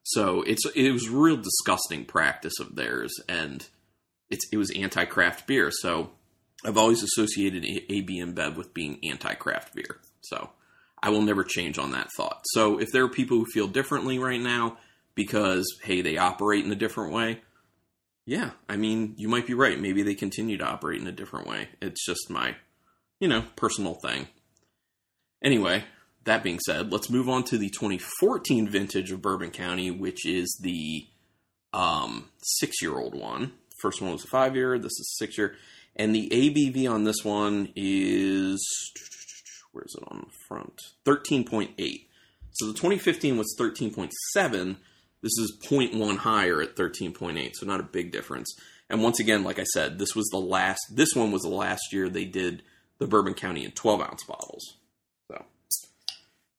So 0.02 0.42
it's 0.42 0.64
it 0.74 0.90
was 0.90 1.08
real 1.08 1.36
disgusting 1.36 2.04
practice 2.04 2.58
of 2.60 2.76
theirs, 2.76 3.12
and 3.28 3.66
it's 4.30 4.46
it 4.52 4.56
was 4.56 4.70
anti 4.72 5.04
craft 5.04 5.46
beer. 5.46 5.70
So 5.70 6.10
I've 6.64 6.78
always 6.78 7.02
associated 7.02 7.64
AB 7.64 8.20
InBev 8.20 8.56
with 8.56 8.74
being 8.74 8.98
anti 9.02 9.34
craft 9.34 9.74
beer. 9.74 10.00
So 10.22 10.50
I 11.02 11.10
will 11.10 11.22
never 11.22 11.44
change 11.44 11.78
on 11.78 11.92
that 11.92 12.08
thought. 12.16 12.42
So 12.52 12.78
if 12.78 12.90
there 12.90 13.04
are 13.04 13.08
people 13.08 13.38
who 13.38 13.46
feel 13.46 13.68
differently 13.68 14.18
right 14.18 14.40
now 14.40 14.78
because 15.14 15.66
hey 15.82 16.00
they 16.00 16.16
operate 16.16 16.64
in 16.64 16.72
a 16.72 16.76
different 16.76 17.12
way, 17.12 17.42
yeah, 18.26 18.50
I 18.68 18.76
mean 18.76 19.14
you 19.16 19.28
might 19.28 19.46
be 19.46 19.54
right. 19.54 19.80
Maybe 19.80 20.02
they 20.02 20.14
continue 20.14 20.58
to 20.58 20.64
operate 20.64 21.00
in 21.00 21.06
a 21.06 21.12
different 21.12 21.46
way. 21.46 21.68
It's 21.80 22.04
just 22.04 22.30
my 22.30 22.56
you 23.20 23.28
know 23.28 23.44
personal 23.56 23.94
thing. 23.94 24.28
Anyway, 25.42 25.84
that 26.24 26.42
being 26.42 26.58
said, 26.64 26.90
let's 26.90 27.10
move 27.10 27.28
on 27.28 27.44
to 27.44 27.58
the 27.58 27.68
2014 27.68 28.68
vintage 28.68 29.12
of 29.12 29.20
Bourbon 29.20 29.50
County, 29.50 29.90
which 29.90 30.26
is 30.26 30.58
the 30.62 31.06
um, 31.74 32.30
six 32.42 32.80
year 32.80 32.98
old 32.98 33.14
one. 33.14 33.52
First 33.80 34.00
one 34.00 34.12
was 34.12 34.24
a 34.24 34.28
five 34.28 34.56
year, 34.56 34.78
this 34.78 34.92
is 34.92 35.16
six 35.18 35.36
year. 35.36 35.56
And 35.96 36.14
the 36.14 36.28
ABV 36.30 36.90
on 36.90 37.04
this 37.04 37.24
one 37.24 37.72
is, 37.76 38.66
where 39.72 39.84
is 39.84 39.94
it 39.96 40.04
on 40.08 40.26
the 40.26 40.32
front? 40.48 40.80
13.8. 41.04 42.06
So 42.52 42.66
the 42.66 42.72
2015 42.72 43.36
was 43.36 43.54
13.7. 43.58 44.76
This 45.24 45.38
is 45.38 45.56
0.1 45.58 46.18
higher 46.18 46.60
at 46.60 46.76
13.8, 46.76 47.52
so 47.54 47.64
not 47.64 47.80
a 47.80 47.84
big 47.84 48.12
difference. 48.12 48.54
And 48.90 49.02
once 49.02 49.18
again, 49.20 49.42
like 49.42 49.58
I 49.58 49.64
said, 49.64 49.98
this 49.98 50.14
was 50.14 50.26
the 50.26 50.38
last, 50.38 50.82
this 50.90 51.14
one 51.14 51.32
was 51.32 51.40
the 51.40 51.48
last 51.48 51.94
year 51.94 52.10
they 52.10 52.26
did 52.26 52.62
the 52.98 53.06
Bourbon 53.06 53.32
County 53.32 53.64
in 53.64 53.70
12 53.70 54.02
ounce 54.02 54.22
bottles. 54.24 54.74
So 55.30 55.42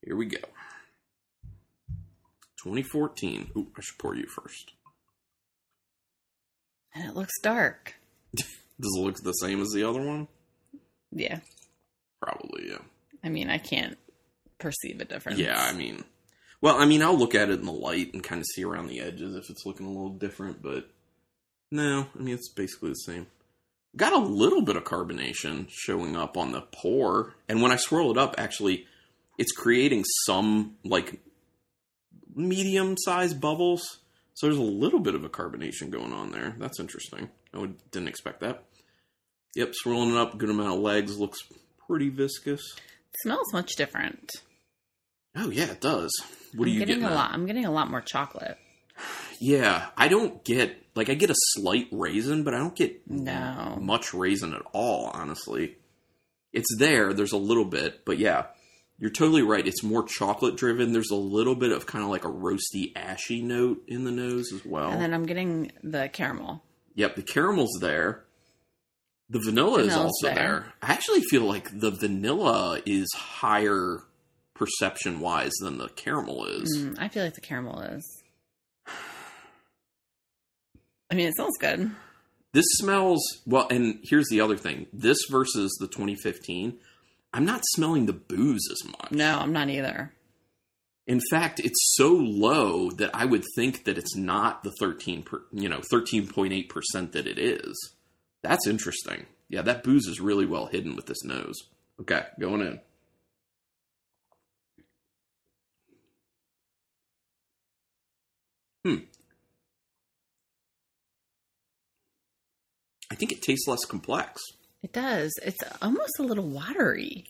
here 0.04 0.16
we 0.16 0.26
go. 0.26 0.40
2014. 2.64 3.52
Ooh, 3.56 3.68
I 3.78 3.82
should 3.82 4.00
pour 4.00 4.16
you 4.16 4.26
first. 4.26 4.72
And 6.96 7.08
it 7.08 7.16
looks 7.16 7.40
dark. 7.44 7.94
Does 8.36 8.48
it 8.80 9.00
look 9.00 9.18
the 9.18 9.34
same 9.34 9.62
as 9.62 9.70
the 9.74 9.84
other 9.84 10.02
one? 10.02 10.28
Yeah. 11.12 11.42
Probably, 12.20 12.70
yeah. 12.70 12.80
I 13.24 13.30
mean, 13.30 13.52
I 13.52 13.60
can't 13.60 14.00
perceive 14.58 15.02
a 15.02 15.06
difference. 15.06 15.38
Yeah, 15.38 15.62
I 15.62 15.74
mean, 15.74 16.04
well, 16.62 16.78
I 16.78 16.86
mean, 16.86 17.02
I'll 17.02 17.18
look 17.18 17.36
at 17.36 17.50
it 17.50 17.60
in 17.60 17.66
the 17.66 17.72
light 17.72 18.14
and 18.14 18.24
kind 18.24 18.40
of 18.42 18.46
see 18.54 18.64
around 18.64 18.88
the 18.88 19.02
edges 19.02 19.36
if 19.36 19.50
it's 19.50 19.66
looking 19.66 19.86
a 19.86 19.90
little 19.90 20.10
different, 20.10 20.62
but 20.62 20.90
No, 21.72 22.08
I 22.18 22.22
mean 22.22 22.36
it's 22.36 22.50
basically 22.50 22.90
the 22.90 22.96
same. 22.96 23.28
Got 23.96 24.14
a 24.14 24.18
little 24.18 24.62
bit 24.62 24.76
of 24.76 24.84
carbonation 24.84 25.68
showing 25.70 26.16
up 26.16 26.38
on 26.38 26.52
the 26.52 26.62
pour, 26.62 27.34
and 27.48 27.62
when 27.62 27.72
I 27.72 27.78
swirl 27.78 28.12
it 28.12 28.18
up, 28.18 28.36
actually, 28.38 28.86
it's 29.38 29.52
creating 29.54 30.04
some 30.26 30.76
like 30.84 31.22
medium 32.36 32.96
sized 32.98 33.40
bubbles. 33.40 34.00
So 34.34 34.48
there's 34.48 34.60
a 34.60 34.64
little 34.64 35.00
bit 35.00 35.16
of 35.16 35.24
a 35.24 35.30
carbonation 35.30 35.90
going 35.90 36.12
on 36.12 36.32
there. 36.32 36.56
That's 36.60 36.80
interesting. 36.80 37.30
I 37.54 37.60
would, 37.60 37.76
didn't 37.92 38.10
expect 38.10 38.42
that. 38.42 38.66
Yep, 39.56 39.74
swirling 39.76 40.12
it 40.12 40.18
up, 40.18 40.38
good 40.38 40.50
amount 40.50 40.74
of 40.74 40.80
legs, 40.80 41.18
looks 41.18 41.40
pretty 41.88 42.10
viscous. 42.10 42.60
It 42.76 43.16
smells 43.22 43.54
much 43.54 43.78
different. 43.78 44.30
Oh 45.36 45.50
yeah, 45.50 45.72
it 45.72 45.82
does. 45.82 46.12
What 46.54 46.66
I'm 46.68 46.72
are 46.72 46.74
you 46.74 46.80
getting 46.80 47.00
getting? 47.00 47.12
a 47.12 47.16
lot. 47.16 47.32
I'm 47.32 47.46
getting 47.46 47.66
a 47.66 47.72
lot 47.72 47.90
more 47.90 48.02
chocolate. 48.02 48.58
Yeah, 49.40 49.88
I 49.98 50.08
don't 50.08 50.44
get 50.46 50.82
like 50.96 51.10
I 51.10 51.14
get 51.16 51.30
a 51.30 51.36
slight 51.54 51.88
raisin, 51.92 52.44
but 52.44 52.54
I 52.54 52.58
don't 52.60 52.76
get 52.76 53.10
No. 53.10 53.78
much 53.82 54.14
raisin 54.14 54.54
at 54.54 54.62
all. 54.74 55.12
Honestly, 55.14 55.76
it's 56.54 56.74
there. 56.78 57.14
There's 57.14 57.34
a 57.34 57.38
little 57.38 57.66
bit, 57.66 58.06
but 58.06 58.18
yeah, 58.18 58.46
you're 58.98 59.10
totally 59.10 59.42
right. 59.42 59.68
It's 59.68 59.84
more 59.84 60.04
chocolate 60.04 60.56
driven. 60.56 60.94
There's 60.94 61.12
a 61.12 61.16
little 61.16 61.56
bit 61.56 61.74
of 61.74 61.86
kind 61.86 62.04
of 62.06 62.10
like 62.10 62.24
a 62.24 62.30
roasty, 62.30 62.94
ashy 62.96 63.42
note 63.42 63.84
in 63.88 64.06
the 64.06 64.12
nose 64.12 64.54
as 64.54 64.64
well. 64.66 64.90
And 64.92 65.02
then 65.02 65.14
I'm 65.14 65.26
getting 65.26 65.74
the 65.84 66.08
caramel. 66.08 66.64
Yep, 66.96 67.18
the 67.18 67.24
caramel's 67.24 67.78
there. 67.82 68.24
The 69.30 69.40
vanilla 69.44 69.80
is 69.80 69.94
also 69.96 70.28
there. 70.28 70.36
there. 70.36 70.74
I 70.82 70.94
actually 70.94 71.22
feel 71.24 71.42
like 71.44 71.78
the 71.78 71.92
vanilla 71.92 72.80
is 72.86 73.08
higher 73.14 74.02
perception 74.56 75.20
wise 75.20 75.54
than 75.62 75.78
the 75.78 75.90
caramel 75.90 76.46
is. 76.46 76.76
Mm, 76.78 76.98
I 77.00 77.08
feel 77.10 77.24
like 77.24 77.36
the 77.36 77.42
caramel 77.42 77.82
is. 77.82 78.24
I 81.12 81.14
mean, 81.14 81.28
it 81.28 81.36
smells 81.36 81.58
good. 81.60 81.92
This 82.54 82.66
smells 82.78 83.22
well, 83.46 83.68
and 83.70 84.00
here's 84.04 84.30
the 84.30 84.42
other 84.42 84.58
thing: 84.58 84.88
this 84.92 85.20
versus 85.30 85.76
the 85.80 85.88
2015, 85.88 86.78
I'm 87.34 87.46
not 87.46 87.62
smelling 87.74 88.06
the 88.06 88.14
booze 88.14 88.68
as 88.72 88.84
much. 88.86 89.12
No, 89.12 89.38
I'm 89.38 89.54
not 89.54 89.70
either. 89.70 90.14
In 91.06 91.22
fact, 91.30 91.60
it's 91.60 91.94
so 91.96 92.14
low 92.14 92.90
that 92.92 93.12
I 93.14 93.26
would 93.26 93.44
think 93.56 93.84
that 93.84 93.98
it's 94.00 94.16
not 94.16 94.64
the 94.64 94.74
13, 94.80 95.22
per, 95.22 95.44
you 95.52 95.70
know, 95.70 95.82
13.8 95.94 96.70
percent 96.70 97.12
that 97.12 97.28
it 97.28 97.38
is. 97.38 97.94
That's 98.42 98.68
interesting. 98.68 99.26
Yeah, 99.50 99.62
that 99.64 99.84
booze 99.84 100.08
is 100.08 100.20
really 100.20 100.46
well 100.46 100.66
hidden 100.68 100.96
with 100.96 101.06
this 101.06 101.24
nose. 101.24 101.56
Okay, 102.00 102.24
going 102.40 102.62
in. 102.62 102.80
Hmm. 108.86 108.98
I 113.12 113.16
think 113.16 113.32
it 113.32 113.42
tastes 113.42 113.68
less 113.68 113.84
complex. 113.84 114.44
It 114.84 114.94
does. 114.94 115.34
It's 115.44 115.58
almost 115.82 116.20
a 116.20 116.24
little 116.24 116.48
watery. 116.48 117.26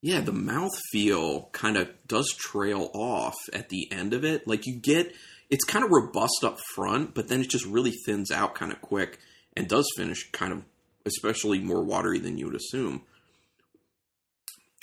Yeah, 0.00 0.20
the 0.20 0.32
mouth 0.32 0.72
feel 0.90 1.50
kind 1.52 1.76
of 1.76 1.90
does 2.06 2.32
trail 2.38 2.90
off 2.94 3.34
at 3.52 3.68
the 3.68 3.92
end 3.92 4.14
of 4.14 4.24
it. 4.24 4.48
Like 4.48 4.66
you 4.66 4.76
get, 4.76 5.14
it's 5.50 5.64
kind 5.64 5.84
of 5.84 5.90
robust 5.90 6.42
up 6.42 6.58
front, 6.74 7.14
but 7.14 7.28
then 7.28 7.42
it 7.42 7.50
just 7.50 7.66
really 7.66 7.92
thins 8.06 8.30
out 8.30 8.54
kind 8.54 8.72
of 8.72 8.80
quick 8.80 9.18
and 9.54 9.68
does 9.68 9.86
finish 9.94 10.30
kind 10.32 10.54
of, 10.54 10.62
especially 11.04 11.58
more 11.58 11.84
watery 11.84 12.18
than 12.18 12.38
you 12.38 12.46
would 12.46 12.56
assume. 12.56 13.02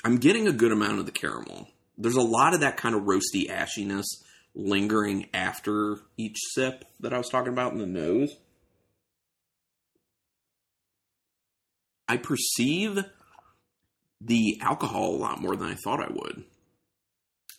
I'm 0.04 0.18
getting 0.18 0.48
a 0.48 0.54
good 0.54 0.72
amount 0.72 1.00
of 1.00 1.08
the 1.08 1.12
caramel. 1.12 1.68
There's 1.98 2.16
a 2.16 2.22
lot 2.22 2.54
of 2.54 2.60
that 2.60 2.78
kind 2.78 2.94
of 2.94 3.04
roasty 3.04 3.50
ashiness 3.50 4.06
lingering 4.54 5.28
after 5.34 5.98
each 6.18 6.38
sip 6.54 6.86
that 7.00 7.14
I 7.14 7.18
was 7.18 7.30
talking 7.30 7.54
about 7.54 7.74
in 7.74 7.80
the 7.80 7.86
nose. 7.86 8.36
I 12.08 12.18
perceive 12.18 13.00
the 14.20 14.60
alcohol 14.62 15.16
a 15.16 15.18
lot 15.18 15.42
more 15.42 15.56
than 15.56 15.70
I 15.70 15.76
thought 15.76 16.02
I 16.04 16.12
would. 16.12 16.44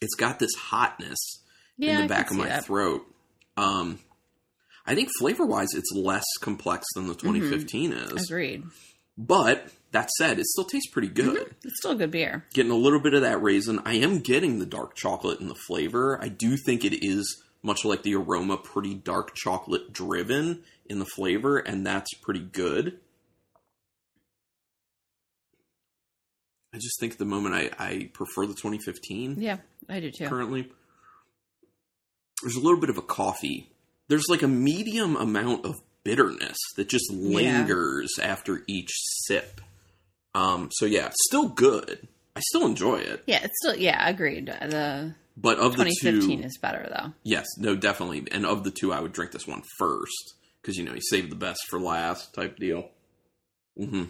It's 0.00 0.14
got 0.14 0.38
this 0.38 0.54
hotness 0.56 1.18
Yeah, 1.78 1.96
in 1.96 2.02
the 2.02 2.08
back 2.08 2.30
of 2.30 2.36
my 2.36 2.48
that. 2.48 2.64
throat. 2.66 3.02
Um, 3.56 3.98
I 4.84 4.94
think 4.94 5.08
flavor 5.18 5.46
wise, 5.46 5.68
it's 5.74 5.92
less 5.94 6.24
complex 6.40 6.84
than 6.94 7.06
the 7.06 7.14
2015 7.14 7.92
is. 7.92 8.24
Agreed. 8.28 8.64
But 9.16 9.68
that 9.92 10.10
said, 10.10 10.38
it 10.38 10.46
still 10.46 10.64
tastes 10.64 10.90
pretty 10.90 11.08
good. 11.08 11.36
Mm-hmm. 11.36 11.52
It's 11.68 11.78
still 11.78 11.92
a 11.92 11.96
good 11.96 12.10
beer. 12.10 12.44
Getting 12.54 12.72
a 12.72 12.76
little 12.76 13.00
bit 13.00 13.14
of 13.14 13.22
that 13.22 13.42
raisin. 13.42 13.80
I 13.84 13.94
am 13.94 14.18
getting 14.20 14.58
the 14.58 14.66
dark 14.66 14.94
chocolate 14.94 15.40
in 15.40 15.48
the 15.48 15.54
flavor. 15.54 16.18
I 16.20 16.28
do 16.28 16.56
think 16.56 16.84
it 16.84 17.04
is 17.06 17.42
much 17.62 17.84
like 17.84 18.02
the 18.02 18.14
aroma, 18.16 18.56
pretty 18.56 18.94
dark 18.94 19.34
chocolate 19.34 19.92
driven 19.92 20.62
in 20.86 20.98
the 20.98 21.04
flavor, 21.06 21.58
and 21.58 21.86
that's 21.86 22.12
pretty 22.14 22.40
good. 22.40 22.98
I 26.74 26.78
just 26.78 26.98
think 26.98 27.12
at 27.12 27.18
the 27.18 27.24
moment 27.26 27.54
I, 27.54 27.70
I 27.78 28.10
prefer 28.14 28.46
the 28.46 28.54
2015 28.54 29.36
Yeah, 29.40 29.58
I 29.88 30.00
do 30.00 30.10
too. 30.10 30.26
currently. 30.26 30.70
There's 32.42 32.56
a 32.56 32.60
little 32.60 32.80
bit 32.80 32.90
of 32.90 32.96
a 32.98 33.02
coffee. 33.02 33.70
There's 34.08 34.28
like 34.28 34.42
a 34.42 34.48
medium 34.48 35.16
amount 35.16 35.64
of 35.66 35.80
bitterness 36.02 36.56
that 36.76 36.88
just 36.88 37.12
lingers 37.12 38.18
after 38.20 38.64
each 38.66 38.90
sip. 39.26 39.60
Um, 40.34 40.70
so 40.72 40.86
yeah, 40.86 41.10
still 41.28 41.48
good. 41.48 42.08
I 42.34 42.40
still 42.40 42.64
enjoy 42.66 42.96
it. 42.96 43.22
Yeah, 43.26 43.40
it's 43.42 43.54
still 43.62 43.76
yeah, 43.76 44.08
agreed. 44.08 44.46
The 44.46 45.14
But 45.36 45.58
of 45.58 45.76
the 45.76 45.84
2015 45.84 46.40
two, 46.40 46.46
is 46.46 46.58
better 46.60 46.88
though. 46.88 47.12
yes, 47.22 47.46
no, 47.58 47.76
definitely. 47.76 48.26
And 48.32 48.46
of 48.46 48.64
the 48.64 48.70
two, 48.70 48.92
I 48.92 49.00
would 49.00 49.12
drink 49.12 49.32
this 49.32 49.46
one 49.46 49.62
first 49.78 50.34
because 50.62 50.76
you 50.76 50.84
know 50.84 50.94
you 50.94 51.00
save 51.02 51.28
the 51.28 51.36
best 51.36 51.60
for 51.68 51.78
last 51.78 52.32
type 52.34 52.56
deal. 52.56 52.88
Mm-hmm. 53.78 54.04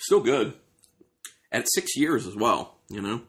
Still 0.00 0.20
good 0.20 0.52
at 1.52 1.66
six 1.74 1.96
years 1.96 2.26
as 2.26 2.36
well. 2.36 2.76
You 2.90 3.00
know. 3.00 3.22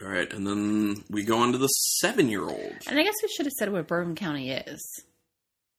All 0.00 0.08
right, 0.08 0.32
and 0.32 0.46
then 0.46 1.02
we 1.10 1.24
go 1.24 1.38
on 1.38 1.50
to 1.52 1.58
the 1.58 1.66
seven-year-old. 1.66 2.76
And 2.86 3.00
I 3.00 3.02
guess 3.02 3.16
we 3.20 3.28
should 3.36 3.46
have 3.46 3.52
said 3.54 3.72
what 3.72 3.88
Bourbon 3.88 4.14
County 4.14 4.52
is. 4.52 5.02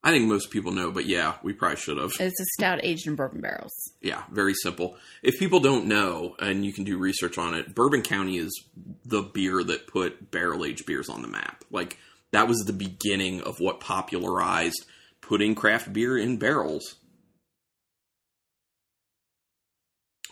I 0.01 0.11
think 0.11 0.27
most 0.27 0.49
people 0.49 0.71
know, 0.71 0.91
but 0.91 1.05
yeah, 1.05 1.35
we 1.43 1.51
probably 1.51 1.75
should 1.75 1.97
have. 1.97 2.11
It's 2.19 2.39
a 2.39 2.45
stout 2.53 2.79
aged 2.83 3.05
in 3.05 3.15
bourbon 3.15 3.41
barrels. 3.41 3.73
Yeah, 4.01 4.23
very 4.31 4.53
simple. 4.53 4.95
If 5.23 5.37
people 5.39 5.59
don't 5.59 5.87
know, 5.87 6.35
and 6.39 6.65
you 6.65 6.71
can 6.71 6.85
do 6.85 6.97
research 6.97 7.37
on 7.37 7.53
it, 7.53 7.75
Bourbon 7.75 8.01
County 8.01 8.37
is 8.37 8.63
the 9.03 9.21
beer 9.21 9.61
that 9.61 9.87
put 9.87 10.31
barrel 10.31 10.63
aged 10.63 10.85
beers 10.85 11.09
on 11.09 11.21
the 11.21 11.27
map. 11.27 11.65
Like, 11.69 11.97
that 12.31 12.47
was 12.47 12.59
the 12.59 12.73
beginning 12.73 13.41
of 13.41 13.59
what 13.59 13.81
popularized 13.81 14.85
putting 15.21 15.53
craft 15.53 15.91
beer 15.91 16.17
in 16.17 16.37
barrels. 16.37 16.95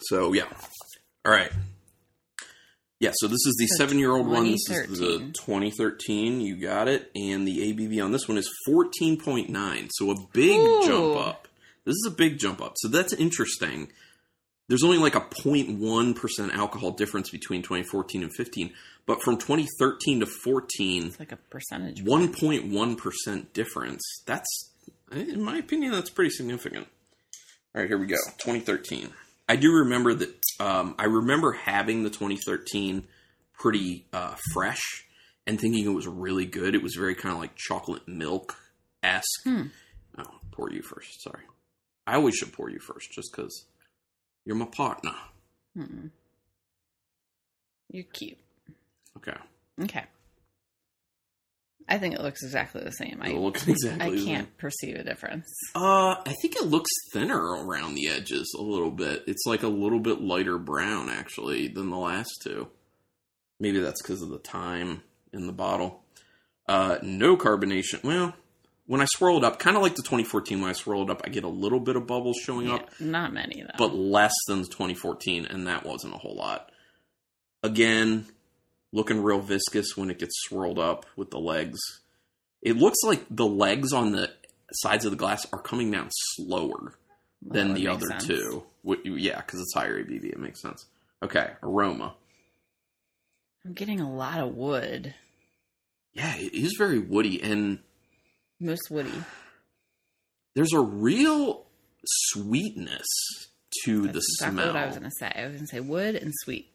So, 0.03 0.31
yeah. 0.31 0.47
All 1.25 1.31
right. 1.33 1.51
Yeah, 2.99 3.11
so 3.13 3.27
this 3.27 3.45
is 3.45 3.55
the 3.59 3.67
So 3.67 3.75
seven 3.77 3.99
year 3.99 4.11
old 4.11 4.27
one. 4.27 4.45
This 4.51 4.69
is 4.69 4.99
the 4.99 5.19
2013. 5.19 5.33
2013. 5.33 6.41
You 6.41 6.55
got 6.57 6.87
it. 6.87 7.11
And 7.15 7.47
the 7.47 7.71
ABV 7.73 8.03
on 8.03 8.11
this 8.11 8.27
one 8.27 8.37
is 8.37 8.49
14.9. 8.67 9.89
So 9.91 10.11
a 10.11 10.15
big 10.33 10.59
Ooh. 10.59 10.81
jump 10.83 11.15
up. 11.15 11.47
This 11.85 11.93
is 11.93 12.05
a 12.07 12.11
big 12.15 12.39
jump 12.39 12.61
up. 12.61 12.73
So 12.77 12.87
that's 12.87 13.13
interesting. 13.13 13.89
There's 14.67 14.83
only 14.83 14.97
like 14.97 15.15
a 15.15 15.21
0.1% 15.21 16.53
alcohol 16.53 16.91
difference 16.91 17.29
between 17.29 17.61
2014 17.61 18.23
and 18.23 18.33
15. 18.33 18.73
But 19.05 19.21
from 19.23 19.37
2013 19.37 20.19
to 20.19 20.25
14, 20.25 21.05
It's 21.05 21.19
like 21.19 21.31
a 21.31 21.37
percentage. 21.37 22.03
1.1% 22.03 23.53
difference. 23.53 24.03
That's, 24.25 24.71
in 25.11 25.41
my 25.43 25.57
opinion, 25.57 25.93
that's 25.93 26.09
pretty 26.09 26.31
significant. 26.31 26.87
All 27.73 27.81
right, 27.81 27.87
here 27.87 27.97
we 27.97 28.07
go. 28.07 28.17
2013. 28.39 29.09
I 29.47 29.55
do 29.55 29.71
remember 29.71 30.13
that. 30.15 30.33
Um, 30.59 30.95
I 30.97 31.05
remember 31.05 31.51
having 31.53 32.03
the 32.03 32.09
2013 32.09 33.07
pretty 33.53 34.05
uh, 34.13 34.35
fresh 34.53 35.05
and 35.45 35.59
thinking 35.59 35.85
it 35.85 35.93
was 35.93 36.07
really 36.07 36.45
good. 36.45 36.75
It 36.75 36.83
was 36.83 36.95
very 36.95 37.15
kind 37.15 37.33
of 37.33 37.39
like 37.39 37.55
chocolate 37.55 38.07
milk 38.07 38.55
esque. 39.03 39.43
Hmm. 39.43 39.63
Oh, 40.17 40.39
pour 40.51 40.71
you 40.71 40.81
first. 40.81 41.21
Sorry. 41.21 41.43
I 42.05 42.15
always 42.15 42.35
should 42.35 42.53
pour 42.53 42.69
you 42.69 42.79
first 42.79 43.11
just 43.11 43.29
because 43.35 43.65
you're 44.45 44.55
my 44.55 44.65
partner. 44.65 45.15
Mm-mm. 45.77 46.09
You're 47.91 48.03
cute. 48.03 48.37
Okay. 49.17 49.37
Okay. 49.83 50.05
I 51.89 51.97
think 51.97 52.15
it 52.15 52.21
looks 52.21 52.43
exactly 52.43 52.83
the 52.83 52.91
same. 52.91 53.21
It 53.23 53.33
I 53.35 53.37
looks 53.37 53.67
exactly 53.67 54.21
I 54.21 54.25
can't 54.25 54.57
perceive 54.57 54.95
a 54.95 55.03
difference. 55.03 55.47
Uh, 55.75 56.15
I 56.25 56.35
think 56.41 56.55
it 56.55 56.65
looks 56.65 56.89
thinner 57.13 57.39
around 57.41 57.95
the 57.95 58.09
edges 58.09 58.53
a 58.57 58.61
little 58.61 58.91
bit. 58.91 59.23
It's 59.27 59.45
like 59.45 59.63
a 59.63 59.67
little 59.69 59.99
bit 59.99 60.19
lighter 60.21 60.57
brown 60.57 61.09
actually 61.09 61.67
than 61.69 61.89
the 61.89 61.97
last 61.97 62.41
two. 62.43 62.67
Maybe 63.59 63.79
that's 63.79 64.01
because 64.01 64.21
of 64.21 64.29
the 64.29 64.37
time 64.39 65.01
in 65.33 65.47
the 65.47 65.53
bottle. 65.53 66.03
Uh, 66.67 66.97
no 67.01 67.37
carbonation. 67.37 68.03
Well, 68.03 68.33
when 68.85 69.01
I 69.01 69.05
swirl 69.05 69.37
it 69.37 69.43
up, 69.43 69.57
kind 69.59 69.75
of 69.77 69.81
like 69.83 69.95
the 69.95 70.01
2014 70.03 70.59
when 70.61 70.69
I 70.69 70.73
swirl 70.73 71.03
it 71.03 71.09
up, 71.09 71.21
I 71.25 71.29
get 71.29 71.43
a 71.43 71.49
little 71.49 71.79
bit 71.79 71.95
of 71.95 72.05
bubbles 72.05 72.37
showing 72.43 72.67
Yeah, 72.67 72.75
up, 72.75 72.89
not 72.99 73.33
many 73.33 73.61
though. 73.63 73.73
but 73.77 73.95
less 73.95 74.33
than 74.47 74.59
the 74.61 74.67
2014, 74.67 75.45
and 75.45 75.67
that 75.67 75.85
wasn't 75.85 76.13
a 76.13 76.17
whole 76.17 76.35
lot. 76.35 76.71
Again, 77.63 78.25
looking 78.93 79.21
real 79.21 79.39
viscous 79.39 79.95
when 79.97 80.09
it 80.09 80.19
gets 80.19 80.33
swirled 80.47 80.79
up 80.79 81.05
with 81.15 81.31
the 81.31 81.39
legs. 81.39 81.79
It 82.61 82.77
looks 82.77 82.97
like 83.03 83.25
the 83.29 83.45
legs 83.45 83.93
on 83.93 84.11
the 84.11 84.31
sides 84.73 85.05
of 85.05 85.11
the 85.11 85.17
glass 85.17 85.45
are 85.53 85.61
coming 85.61 85.91
down 85.91 86.09
slower 86.11 86.93
Well, 87.41 87.53
than 87.53 87.73
the 87.73 87.87
other 87.87 88.07
sense. 88.07 88.25
two. 88.27 88.63
Yeah, 89.03 89.37
because 89.41 89.59
it's 89.61 89.73
higher 89.73 90.03
ABV. 90.03 90.25
It 90.31 90.39
makes 90.39 90.61
sense. 90.61 90.85
Okay, 91.23 91.51
aroma. 91.63 92.15
I'm 93.65 93.73
getting 93.73 93.99
a 93.99 94.11
lot 94.11 94.39
of 94.39 94.55
wood. 94.55 95.13
Yeah, 96.13 96.35
it 96.37 96.53
is 96.53 96.75
very 96.77 96.99
woody, 96.99 97.41
and 97.43 97.79
Most 98.59 98.89
woody. 98.89 99.11
there's 100.55 100.73
a 100.73 100.79
real 100.79 101.65
sweetness 102.05 103.05
to 103.83 104.01
That's 104.03 104.13
the 104.13 104.19
exactly 104.19 104.55
smell. 104.63 104.67
what 104.73 104.75
I 104.81 104.85
was 104.85 104.97
going 104.97 105.09
to 105.09 105.15
say. 105.17 105.31
I 105.35 105.43
was 105.47 105.51
going 105.55 105.65
to 105.67 105.67
say 105.67 105.79
wood 105.81 106.15
and 106.15 106.33
sweet. 106.43 106.71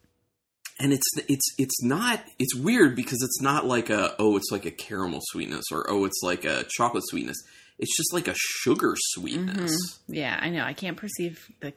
And 0.80 0.92
it's 0.92 1.06
it's 1.28 1.46
it's 1.58 1.82
not 1.82 2.22
it's 2.38 2.54
weird 2.54 2.96
because 2.96 3.22
it's 3.22 3.40
not 3.40 3.66
like 3.66 3.90
a 3.90 4.14
oh 4.18 4.36
it's 4.36 4.50
like 4.50 4.64
a 4.66 4.70
caramel 4.70 5.20
sweetness 5.30 5.64
or 5.72 5.88
oh 5.90 6.04
it's 6.04 6.20
like 6.22 6.44
a 6.44 6.64
chocolate 6.70 7.04
sweetness. 7.06 7.36
It's 7.78 7.96
just 7.96 8.12
like 8.12 8.28
a 8.28 8.34
sugar 8.36 8.94
sweetness. 8.96 9.72
Mhm. 9.72 9.98
Yeah, 10.08 10.38
I 10.40 10.50
know. 10.50 10.62
I 10.64 10.72
can't 10.72 10.96
perceive 10.96 11.50
the 11.60 11.72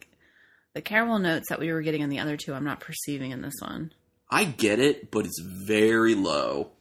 the 0.74 0.82
caramel 0.82 1.20
notes 1.20 1.50
that 1.50 1.60
we 1.60 1.72
were 1.72 1.82
getting 1.82 2.02
in 2.02 2.10
the 2.10 2.20
other 2.20 2.38
two. 2.38 2.54
I'm 2.54 2.66
not 2.66 2.80
perceiving 2.82 3.32
in 3.32 3.42
this 3.42 3.56
one. 3.62 3.94
I 4.30 4.44
get 4.46 4.80
it, 4.80 5.12
but 5.12 5.26
it's 5.26 5.42
very 5.42 6.16
low. 6.16 6.72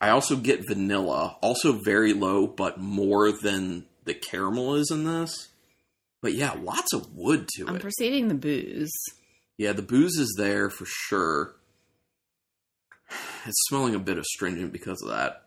I 0.00 0.10
also 0.10 0.36
get 0.36 0.66
vanilla, 0.66 1.36
also 1.40 1.78
very 1.84 2.12
low, 2.12 2.46
but 2.46 2.78
more 2.78 3.30
than 3.32 3.86
the 4.04 4.14
caramel 4.14 4.74
is 4.74 4.90
in 4.90 5.04
this. 5.04 5.48
But 6.20 6.34
yeah, 6.34 6.56
lots 6.60 6.92
of 6.92 7.14
wood 7.14 7.48
to 7.56 7.68
I'm 7.68 7.76
it. 7.76 7.82
perceiving 7.82 8.28
the 8.28 8.34
booze. 8.34 8.90
Yeah, 9.58 9.72
the 9.72 9.82
booze 9.82 10.16
is 10.16 10.34
there 10.36 10.70
for 10.70 10.84
sure. 10.86 11.54
It's 13.44 13.66
smelling 13.68 13.96
a 13.96 13.98
bit 13.98 14.18
astringent 14.18 14.72
because 14.72 15.02
of 15.02 15.08
that. 15.08 15.46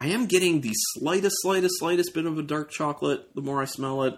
I 0.00 0.06
am 0.06 0.24
getting 0.24 0.62
the 0.62 0.72
slightest, 0.72 1.36
slightest, 1.42 1.78
slightest 1.78 2.14
bit 2.14 2.24
of 2.24 2.38
a 2.38 2.42
dark 2.42 2.70
chocolate 2.70 3.34
the 3.34 3.42
more 3.42 3.60
I 3.60 3.66
smell 3.66 4.02
it. 4.04 4.14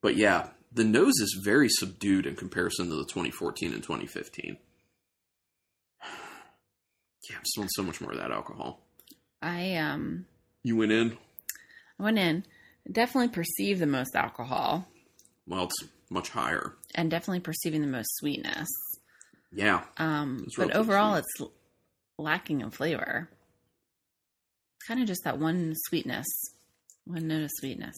But 0.00 0.16
yeah, 0.16 0.50
the 0.72 0.84
nose 0.84 1.18
is 1.18 1.40
very 1.42 1.68
subdued 1.68 2.24
in 2.24 2.36
comparison 2.36 2.88
to 2.88 2.94
the 2.94 3.04
2014 3.04 3.72
and 3.72 3.82
2015. 3.82 4.56
Yeah, 7.28 7.36
I'm 7.36 7.44
smelling 7.44 7.68
so 7.74 7.82
much 7.82 8.00
more 8.00 8.12
of 8.12 8.18
that 8.18 8.30
alcohol. 8.30 8.80
I 9.42 9.74
um 9.76 10.24
You 10.62 10.76
went 10.76 10.92
in? 10.92 11.18
I 11.98 12.02
went 12.04 12.18
in, 12.18 12.46
definitely 12.90 13.28
perceive 13.28 13.80
the 13.80 13.86
most 13.86 14.14
alcohol, 14.16 14.88
Well, 15.46 15.64
it's 15.64 15.84
much 16.08 16.30
higher. 16.30 16.74
And 16.94 17.10
definitely 17.10 17.40
perceiving 17.40 17.80
the 17.80 17.86
most 17.86 18.08
sweetness. 18.16 18.68
Yeah. 19.52 19.84
Um, 19.96 20.42
It's 20.46 20.56
but 20.56 20.74
overall, 20.74 21.12
sweet. 21.14 21.48
it's 21.48 21.52
lacking 22.18 22.60
in 22.60 22.70
flavor. 22.70 23.28
Kind 24.86 25.00
of 25.00 25.06
just 25.06 25.24
that 25.24 25.38
one 25.38 25.74
sweetness, 25.86 26.26
one 27.04 27.26
note 27.28 27.42
of 27.44 27.50
sweetness. 27.54 27.94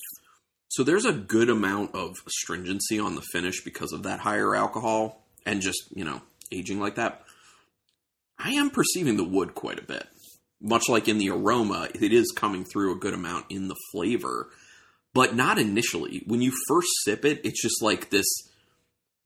So 0.69 0.85
there's 0.85 1.05
a 1.05 1.13
good 1.13 1.51
amount 1.51 1.95
of 1.95 2.17
stringency 2.29 2.99
on 2.99 3.15
the 3.17 3.23
finish 3.33 3.63
because 3.65 3.93
of 3.93 4.05
that 4.05 4.21
higher 4.21 4.55
alcohol 4.55 5.25
and 5.45 5.61
just, 5.61 5.83
you 5.95 6.05
know, 6.05 6.21
aging 6.53 6.81
like 6.81 6.95
that. 6.97 7.23
I 8.39 8.53
am 8.53 8.71
perceiving 8.71 9.17
the 9.17 9.25
wood 9.25 9.55
quite 9.55 9.79
a 9.79 9.85
bit. 9.85 10.07
Much 10.61 10.89
like 10.89 11.09
in 11.09 11.19
the 11.19 11.31
aroma, 11.31 11.89
it 11.95 12.13
is 12.13 12.33
coming 12.37 12.65
through 12.65 12.93
a 12.93 12.99
good 12.99 13.15
amount 13.15 13.47
in 13.51 13.69
the 13.69 13.77
flavor, 13.93 14.51
but 15.15 15.35
not 15.35 15.59
initially. 15.59 16.23
When 16.27 16.41
you 16.43 16.53
first 16.69 16.89
sip 17.05 17.25
it, 17.25 17.41
it's 17.45 17.63
just 17.63 17.83
like 17.83 18.11
this 18.11 18.27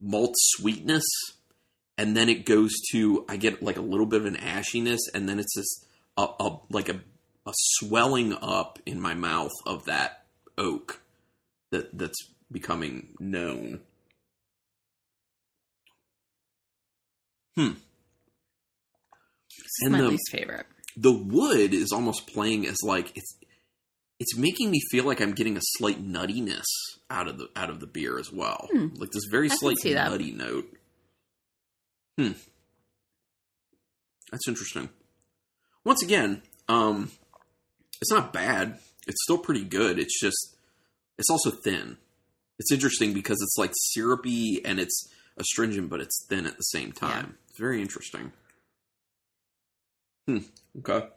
malt 0.01 0.33
sweetness, 0.37 1.03
and 1.97 2.15
then 2.15 2.29
it 2.29 2.45
goes 2.45 2.73
to 2.91 3.25
I 3.29 3.37
get 3.37 3.61
like 3.63 3.77
a 3.77 3.81
little 3.81 4.05
bit 4.05 4.21
of 4.21 4.25
an 4.27 4.35
ashiness, 4.35 4.99
and 5.13 5.27
then 5.29 5.39
it's 5.39 5.55
this 5.55 5.85
a, 6.17 6.27
a 6.39 6.59
like 6.69 6.89
a 6.89 7.01
a 7.47 7.53
swelling 7.53 8.33
up 8.41 8.79
in 8.85 8.99
my 8.99 9.13
mouth 9.13 9.51
of 9.65 9.85
that 9.85 10.25
oak 10.57 11.01
that 11.71 11.97
that's 11.97 12.17
becoming 12.51 13.09
known. 13.19 13.81
Hmm. 17.55 17.71
This 19.57 19.65
is 19.79 19.83
And 19.83 19.91
my 19.93 20.01
the- 20.01 20.07
least 20.09 20.29
favorite. 20.31 20.65
The 20.97 21.11
wood 21.11 21.73
is 21.73 21.91
almost 21.91 22.25
playing 22.27 22.65
as 22.67 22.77
like 22.83 23.15
it's 23.17 23.35
it's 24.19 24.37
making 24.37 24.71
me 24.71 24.79
feel 24.91 25.03
like 25.05 25.21
I'm 25.21 25.33
getting 25.33 25.57
a 25.57 25.61
slight 25.77 26.03
nuttiness 26.03 26.65
out 27.09 27.27
of 27.27 27.37
the 27.37 27.49
out 27.55 27.69
of 27.69 27.79
the 27.79 27.87
beer 27.87 28.17
as 28.17 28.31
well. 28.31 28.69
Hmm. 28.71 28.87
Like 28.95 29.11
this 29.11 29.25
very 29.29 29.49
I 29.49 29.55
slight 29.55 29.77
nutty 29.83 30.31
note. 30.31 30.65
Hmm. 32.17 32.31
That's 34.31 34.47
interesting. 34.47 34.89
Once 35.83 36.01
again, 36.01 36.41
um 36.67 37.11
it's 38.01 38.11
not 38.11 38.33
bad. 38.33 38.79
It's 39.07 39.21
still 39.23 39.37
pretty 39.37 39.63
good. 39.63 39.99
It's 39.99 40.19
just 40.19 40.55
it's 41.17 41.29
also 41.29 41.51
thin. 41.51 41.97
It's 42.57 42.71
interesting 42.71 43.13
because 43.13 43.37
it's 43.41 43.57
like 43.57 43.71
syrupy 43.75 44.63
and 44.63 44.79
it's 44.79 45.09
astringent, 45.37 45.89
but 45.89 45.99
it's 45.99 46.25
thin 46.29 46.47
at 46.47 46.57
the 46.57 46.63
same 46.63 46.93
time. 46.93 47.37
It's 47.49 47.59
very 47.59 47.81
interesting. 47.81 48.31
Hmm. 50.27 50.39
Okay. 50.79 51.07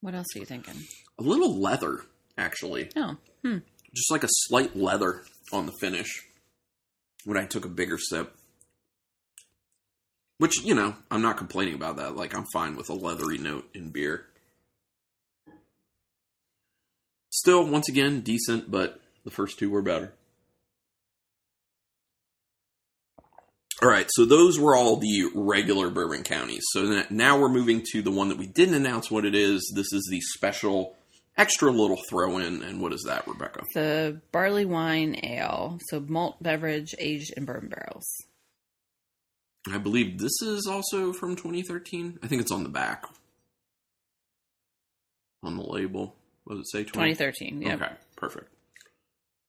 What 0.00 0.14
else 0.14 0.26
are 0.34 0.38
you 0.38 0.44
thinking? 0.44 0.74
A 1.18 1.22
little 1.22 1.60
leather, 1.60 2.02
actually. 2.36 2.90
Oh, 2.96 3.16
hmm. 3.42 3.58
Just 3.94 4.10
like 4.10 4.24
a 4.24 4.28
slight 4.30 4.76
leather 4.76 5.22
on 5.52 5.66
the 5.66 5.72
finish 5.80 6.26
when 7.24 7.36
I 7.36 7.46
took 7.46 7.64
a 7.64 7.70
bigger 7.70 7.98
sip. 7.98 8.34
Which, 10.38 10.62
you 10.62 10.74
know, 10.74 10.94
I'm 11.10 11.22
not 11.22 11.36
complaining 11.36 11.74
about 11.74 11.96
that. 11.96 12.14
Like, 12.14 12.36
I'm 12.36 12.46
fine 12.52 12.76
with 12.76 12.90
a 12.90 12.94
leathery 12.94 13.38
note 13.38 13.68
in 13.74 13.90
beer. 13.90 14.26
Still, 17.30 17.66
once 17.66 17.88
again, 17.88 18.20
decent, 18.20 18.70
but 18.70 19.00
the 19.24 19.30
first 19.30 19.58
two 19.58 19.70
were 19.70 19.82
better. 19.82 20.14
All 23.80 23.88
right, 23.88 24.08
so 24.10 24.24
those 24.24 24.58
were 24.58 24.74
all 24.74 24.96
the 24.96 25.30
regular 25.34 25.88
bourbon 25.88 26.24
counties. 26.24 26.64
So 26.72 27.04
now 27.10 27.38
we're 27.38 27.48
moving 27.48 27.84
to 27.92 28.02
the 28.02 28.10
one 28.10 28.28
that 28.28 28.38
we 28.38 28.46
didn't 28.46 28.74
announce 28.74 29.08
what 29.08 29.24
it 29.24 29.36
is. 29.36 29.72
This 29.74 29.92
is 29.92 30.08
the 30.10 30.20
special, 30.20 30.96
extra 31.36 31.70
little 31.70 32.00
throw 32.10 32.38
in. 32.38 32.62
And 32.64 32.80
what 32.80 32.92
is 32.92 33.04
that, 33.06 33.28
Rebecca? 33.28 33.62
the 33.74 34.20
barley 34.32 34.64
wine 34.64 35.20
ale, 35.22 35.78
so 35.90 36.00
malt 36.00 36.42
beverage 36.42 36.92
aged 36.98 37.32
in 37.36 37.44
bourbon 37.44 37.68
barrels. 37.68 38.04
I 39.70 39.78
believe 39.78 40.18
this 40.18 40.42
is 40.42 40.66
also 40.66 41.12
from 41.12 41.36
2013. 41.36 42.18
I 42.22 42.26
think 42.26 42.42
it's 42.42 42.50
on 42.52 42.64
the 42.64 42.68
back. 42.68 43.04
On 45.44 45.56
the 45.56 45.62
label. 45.62 46.16
What 46.44 46.56
does 46.56 46.62
it 46.62 46.70
say? 46.72 46.84
20? 46.84 47.12
2013. 47.12 47.62
Yeah. 47.62 47.74
Okay, 47.74 47.92
perfect. 48.16 48.52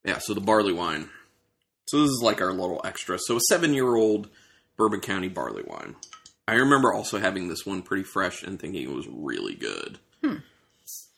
Yeah, 0.05 0.19
so 0.19 0.35
the 0.35 0.41
barley 0.41 0.73
wine. 0.73 1.09
So 1.89 2.01
this 2.01 2.11
is 2.11 2.21
like 2.23 2.39
our 2.39 2.53
little 2.53 2.81
extra. 2.83 3.17
So 3.19 3.37
a 3.37 3.41
seven 3.49 3.73
year 3.73 3.95
old 3.95 4.29
Bourbon 4.77 4.99
County 4.99 5.27
barley 5.27 5.63
wine. 5.65 5.95
I 6.47 6.53
remember 6.53 6.93
also 6.93 7.19
having 7.19 7.47
this 7.47 7.65
one 7.65 7.81
pretty 7.81 8.03
fresh 8.03 8.43
and 8.43 8.59
thinking 8.59 8.83
it 8.83 8.95
was 8.95 9.07
really 9.07 9.55
good. 9.55 9.99
Hmm. 10.23 10.37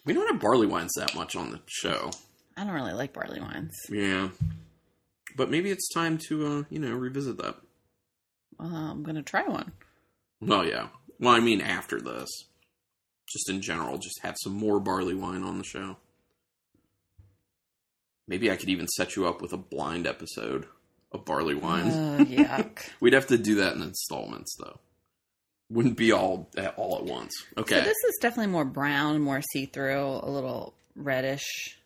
We 0.05 0.13
don't 0.13 0.31
have 0.31 0.41
barley 0.41 0.67
wines 0.67 0.93
that 0.97 1.15
much 1.15 1.35
on 1.35 1.51
the 1.51 1.59
show. 1.67 2.11
I 2.57 2.63
don't 2.63 2.73
really 2.73 2.93
like 2.93 3.13
barley 3.13 3.39
wines. 3.39 3.75
Yeah. 3.89 4.29
But 5.35 5.49
maybe 5.49 5.71
it's 5.71 5.89
time 5.93 6.17
to, 6.29 6.47
uh, 6.47 6.63
you 6.69 6.79
know, 6.79 6.93
revisit 6.93 7.37
that. 7.37 7.55
Well, 8.59 8.73
I'm 8.73 9.03
gonna 9.03 9.23
try 9.23 9.43
one. 9.43 9.71
Well, 10.41 10.65
yeah. 10.65 10.87
Well, 11.19 11.33
I 11.33 11.39
mean, 11.39 11.61
after 11.61 12.01
this, 12.01 12.29
just 13.31 13.49
in 13.49 13.61
general, 13.61 13.97
just 13.97 14.21
have 14.23 14.35
some 14.41 14.53
more 14.53 14.79
barley 14.79 15.15
wine 15.15 15.43
on 15.43 15.57
the 15.57 15.63
show. 15.63 15.97
Maybe 18.31 18.49
I 18.49 18.55
could 18.55 18.69
even 18.69 18.87
set 18.87 19.17
you 19.17 19.27
up 19.27 19.41
with 19.41 19.51
a 19.51 19.57
blind 19.57 20.07
episode 20.07 20.65
of 21.11 21.25
barley 21.25 21.53
wine. 21.53 21.87
Uh, 21.87 22.25
yuck. 22.25 22.79
We'd 23.01 23.11
have 23.11 23.27
to 23.27 23.37
do 23.37 23.55
that 23.55 23.75
in 23.75 23.81
installments, 23.81 24.55
though. 24.57 24.79
Wouldn't 25.69 25.97
be 25.97 26.13
all 26.13 26.49
all 26.77 26.97
at 26.97 27.03
once. 27.03 27.33
Okay. 27.57 27.75
So 27.75 27.81
this 27.81 27.97
is 28.07 28.17
definitely 28.21 28.53
more 28.53 28.63
brown, 28.63 29.19
more 29.19 29.41
see 29.51 29.65
through, 29.65 30.21
a 30.23 30.29
little 30.29 30.73
reddish. 30.95 31.77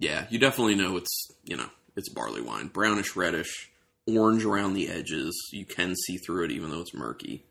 yeah, 0.00 0.26
you 0.28 0.40
definitely 0.40 0.74
know 0.74 0.96
it's 0.96 1.28
you 1.44 1.56
know 1.56 1.68
it's 1.94 2.08
barley 2.08 2.40
wine, 2.40 2.66
brownish 2.66 3.14
reddish, 3.14 3.70
orange 4.08 4.44
around 4.44 4.74
the 4.74 4.88
edges. 4.88 5.40
You 5.52 5.64
can 5.64 5.94
see 5.94 6.16
through 6.16 6.46
it, 6.46 6.50
even 6.50 6.70
though 6.70 6.80
it's 6.80 6.94
murky. 6.94 7.44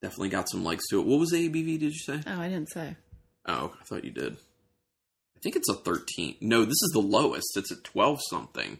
Definitely 0.00 0.30
got 0.30 0.48
some 0.48 0.64
legs 0.64 0.84
to 0.88 1.00
it. 1.00 1.06
What 1.06 1.20
was 1.20 1.32
the 1.32 1.50
ABV? 1.50 1.78
Did 1.80 1.92
you 1.92 1.98
say? 1.98 2.20
Oh, 2.26 2.40
I 2.40 2.48
didn't 2.48 2.70
say. 2.70 2.96
Oh, 3.44 3.74
I 3.78 3.84
thought 3.84 4.04
you 4.04 4.10
did. 4.10 4.38
I 5.42 5.44
think 5.44 5.56
it's 5.56 5.68
a 5.68 5.74
13. 5.74 6.36
No, 6.40 6.60
this 6.64 6.70
is 6.70 6.90
the 6.92 7.00
lowest. 7.00 7.56
It's 7.56 7.72
a 7.72 7.76
12 7.76 8.20
something, 8.30 8.78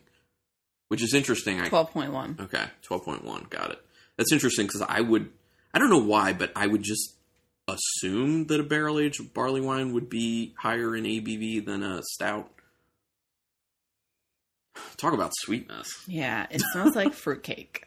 which 0.87 1.03
is 1.03 1.12
interesting. 1.12 1.61
I, 1.61 1.68
Twelve 1.68 1.90
point 1.90 2.12
one. 2.12 2.37
Okay, 2.38 2.64
12.1. 2.88 3.51
Got 3.51 3.72
it. 3.72 3.81
That's 4.16 4.31
interesting 4.33 4.66
because 4.66 4.83
I 4.83 5.01
would, 5.01 5.31
I 5.75 5.81
don't 5.81 5.90
know 5.90 5.98
why, 5.98 6.33
but 6.33 6.53
I 6.55 6.68
would 6.68 6.85
just 6.85 7.14
assume 7.66 8.46
that 8.46 8.61
a 8.61 8.62
barrel 8.62 9.01
aged 9.01 9.35
barley 9.35 9.61
wine 9.61 9.92
would 9.92 10.09
be 10.09 10.55
higher 10.57 10.94
in 10.94 11.03
ABV 11.03 11.66
than 11.66 11.83
a 11.83 12.01
stout. 12.12 12.48
Talk 14.96 15.14
about 15.14 15.33
sweetness. 15.40 15.88
Yeah, 16.07 16.46
it 16.48 16.61
smells 16.72 16.94
like 16.94 17.12
fruitcake. 17.12 17.87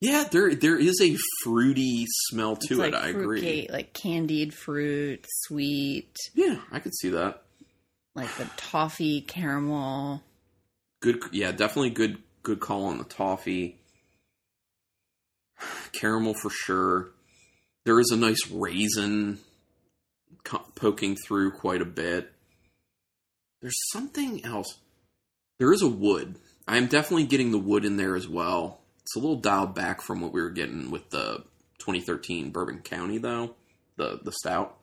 Yeah, 0.00 0.24
there 0.30 0.54
there 0.54 0.78
is 0.78 1.00
a 1.00 1.16
fruity 1.44 2.06
smell 2.28 2.54
It's 2.54 2.66
to 2.68 2.76
like 2.76 2.94
it. 2.94 2.96
I 2.96 3.08
agree. 3.10 3.40
cake, 3.40 3.70
like 3.70 3.92
candied 3.92 4.54
fruit, 4.54 5.24
sweet, 5.28 6.16
Yeah, 6.34 6.56
I 6.72 6.80
could 6.80 6.94
see 6.96 7.10
that. 7.10 7.42
Like 8.14 8.34
the 8.36 8.48
toffee 8.56 9.20
caramel. 9.20 10.22
Good, 11.00 11.22
yeah, 11.32 11.52
definitely 11.52 11.90
good. 11.90 12.18
Good 12.42 12.60
call 12.60 12.86
on 12.86 12.98
the 12.98 13.04
toffee. 13.04 13.76
Caramel 15.92 16.34
for 16.34 16.50
sure. 16.50 17.10
There 17.84 18.00
is 18.00 18.10
a 18.10 18.16
nice 18.16 18.50
raisin 18.50 19.38
poking 20.74 21.16
through 21.16 21.52
quite 21.52 21.82
a 21.82 21.86
bit. 21.86 22.32
There's 23.60 23.76
something 23.92 24.44
else. 24.44 24.78
There 25.58 25.72
is 25.72 25.82
a 25.82 25.88
wood. 25.88 26.36
I 26.66 26.78
am 26.78 26.86
definitely 26.86 27.26
getting 27.26 27.50
the 27.50 27.58
wood 27.58 27.84
in 27.84 27.96
there 27.96 28.16
as 28.16 28.28
well. 28.28 28.80
It's 29.02 29.16
a 29.16 29.18
little 29.18 29.36
dialed 29.36 29.74
back 29.74 30.00
from 30.00 30.20
what 30.20 30.32
we 30.32 30.40
were 30.40 30.50
getting 30.50 30.90
with 30.90 31.10
the 31.10 31.44
2013 31.78 32.50
Bourbon 32.50 32.80
County, 32.80 33.18
though. 33.18 33.54
The 33.96 34.20
the 34.22 34.32
stout. 34.32 34.78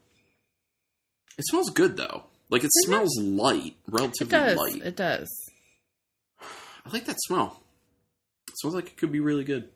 It 1.37 1.45
smells 1.47 1.69
good 1.69 1.97
though. 1.97 2.23
Like 2.49 2.61
it 2.63 2.67
Does 2.67 2.75
it? 2.83 2.87
smells 2.87 3.19
light, 3.19 3.75
It 3.87 3.91
relatively 3.93 4.31
does. 4.31 4.57
light. 4.57 4.81
It 4.83 4.95
does. 4.95 5.29
I 6.41 6.89
like 6.93 7.05
that 7.05 7.17
smell. 7.25 7.61
It 8.47 8.53
smells 8.59 8.75
like 8.75 8.87
it 8.87 8.97
could 8.97 9.11
be 9.11 9.19
really 9.19 9.43
good. 9.43 9.69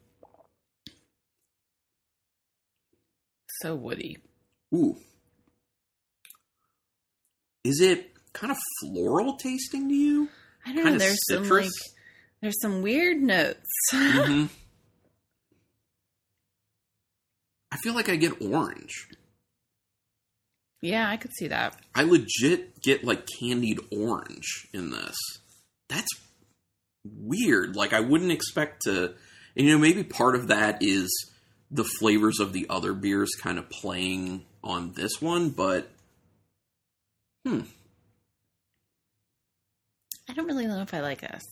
So 3.62 3.76
woody. 3.76 4.18
Ooh. 4.74 4.96
Is 7.64 7.80
it 7.82 8.14
kind 8.34 8.50
of 8.52 8.58
floral 8.80 9.36
tasting 9.36 9.88
to 9.90 9.94
you? 9.94 10.30
I 10.66 10.74
don't 10.74 10.84
Kinda 10.84 10.92
know. 10.92 10.98
There's 11.00 11.20
some 11.30 11.48
like 11.50 11.70
there's 12.42 12.60
some 12.62 12.82
weird 12.82 13.18
notes. 13.22 13.68
hmm 13.92 14.46
I 17.74 17.78
feel 17.78 17.94
like 17.94 18.10
I 18.10 18.16
get 18.18 18.42
orange. 18.42 19.08
Yeah, 20.82 21.08
I 21.10 21.18
could 21.18 21.32
see 21.34 21.48
that. 21.48 21.80
I 21.94 22.04
legit 22.04 22.82
get 22.82 23.04
like 23.04 23.28
candied 23.40 23.80
orange 23.92 24.68
in 24.74 24.90
this. 24.90 25.16
That's 25.90 26.10
weird. 27.06 27.76
Like 27.76 27.94
I 27.94 28.00
wouldn't 28.00 28.32
expect 28.32 28.84
to. 28.84 29.14
And 29.56 29.68
you 29.68 29.74
know, 29.74 29.78
maybe 29.78 30.04
part 30.04 30.36
of 30.36 30.48
that 30.48 30.80
is 30.82 31.10
the 31.70 31.84
flavors 31.84 32.40
of 32.40 32.54
the 32.54 32.66
other 32.70 32.94
beers 32.94 33.32
kind 33.42 33.58
of 33.58 33.70
playing 33.70 34.46
on 34.64 34.94
this 34.94 35.22
one, 35.22 35.50
but 35.50 35.90
hmm, 37.46 37.62
I 40.30 40.34
don't 40.34 40.48
really 40.48 40.68
know 40.68 40.82
if 40.82 40.94
I 40.94 41.02
like 41.02 41.22
this. 41.22 41.44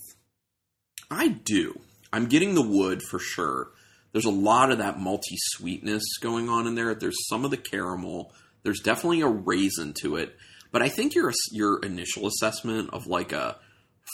I 1.12 1.30
do. 1.30 1.80
I'm 2.14 2.28
getting 2.28 2.56
the 2.56 2.62
wood 2.62 3.02
for 3.02 3.20
sure. 3.20 3.70
There's 4.12 4.26
a 4.26 4.32
lot 4.32 4.72
of 4.72 4.78
that 4.80 4.98
malty 4.98 5.38
sweetness 5.38 6.04
going 6.22 6.50
on 6.50 6.66
in 6.66 6.76
there. 6.76 6.96
There's 6.96 7.28
some 7.28 7.46
of 7.46 7.52
the 7.52 7.58
caramel. 7.58 8.32
There's 8.64 8.80
definitely 8.80 9.22
a 9.22 9.28
raisin 9.28 9.94
to 10.02 10.16
it. 10.18 10.36
But 10.72 10.82
I 10.82 10.90
think 10.90 11.16
your 11.16 11.34
your 11.52 11.80
initial 11.80 12.28
assessment 12.28 12.92
of 12.92 13.08
like 13.08 13.32
a 13.32 13.58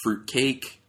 fruit 0.03 0.27
cake 0.27 0.81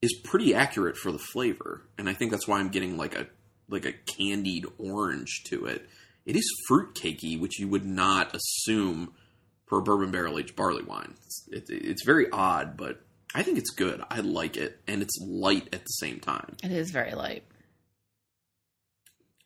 is 0.00 0.18
pretty 0.24 0.54
accurate 0.54 0.96
for 0.96 1.12
the 1.12 1.18
flavor, 1.18 1.82
and 1.98 2.08
I 2.08 2.14
think 2.14 2.30
that's 2.30 2.48
why 2.48 2.58
I'm 2.58 2.70
getting 2.70 2.96
like 2.96 3.14
a 3.14 3.26
like 3.68 3.84
a 3.84 3.92
candied 3.92 4.66
orange 4.78 5.44
to 5.46 5.66
it. 5.66 5.88
It 6.24 6.36
is 6.36 6.50
fruit 6.68 6.94
cakey, 6.94 7.38
which 7.38 7.58
you 7.58 7.68
would 7.68 7.84
not 7.84 8.34
assume 8.34 9.14
for 9.66 9.78
a 9.78 9.82
bourbon 9.82 10.10
barrel 10.10 10.38
aged 10.38 10.56
barley 10.56 10.82
wine. 10.82 11.14
It's, 11.24 11.48
it, 11.50 11.64
it's 11.68 12.04
very 12.04 12.30
odd, 12.30 12.76
but 12.76 13.02
I 13.34 13.42
think 13.42 13.58
it's 13.58 13.70
good. 13.70 14.02
I 14.10 14.20
like 14.20 14.56
it, 14.56 14.80
and 14.86 15.02
it's 15.02 15.16
light 15.20 15.68
at 15.72 15.82
the 15.82 15.92
same 15.98 16.18
time. 16.18 16.56
It 16.62 16.72
is 16.72 16.90
very 16.90 17.14
light. 17.14 17.44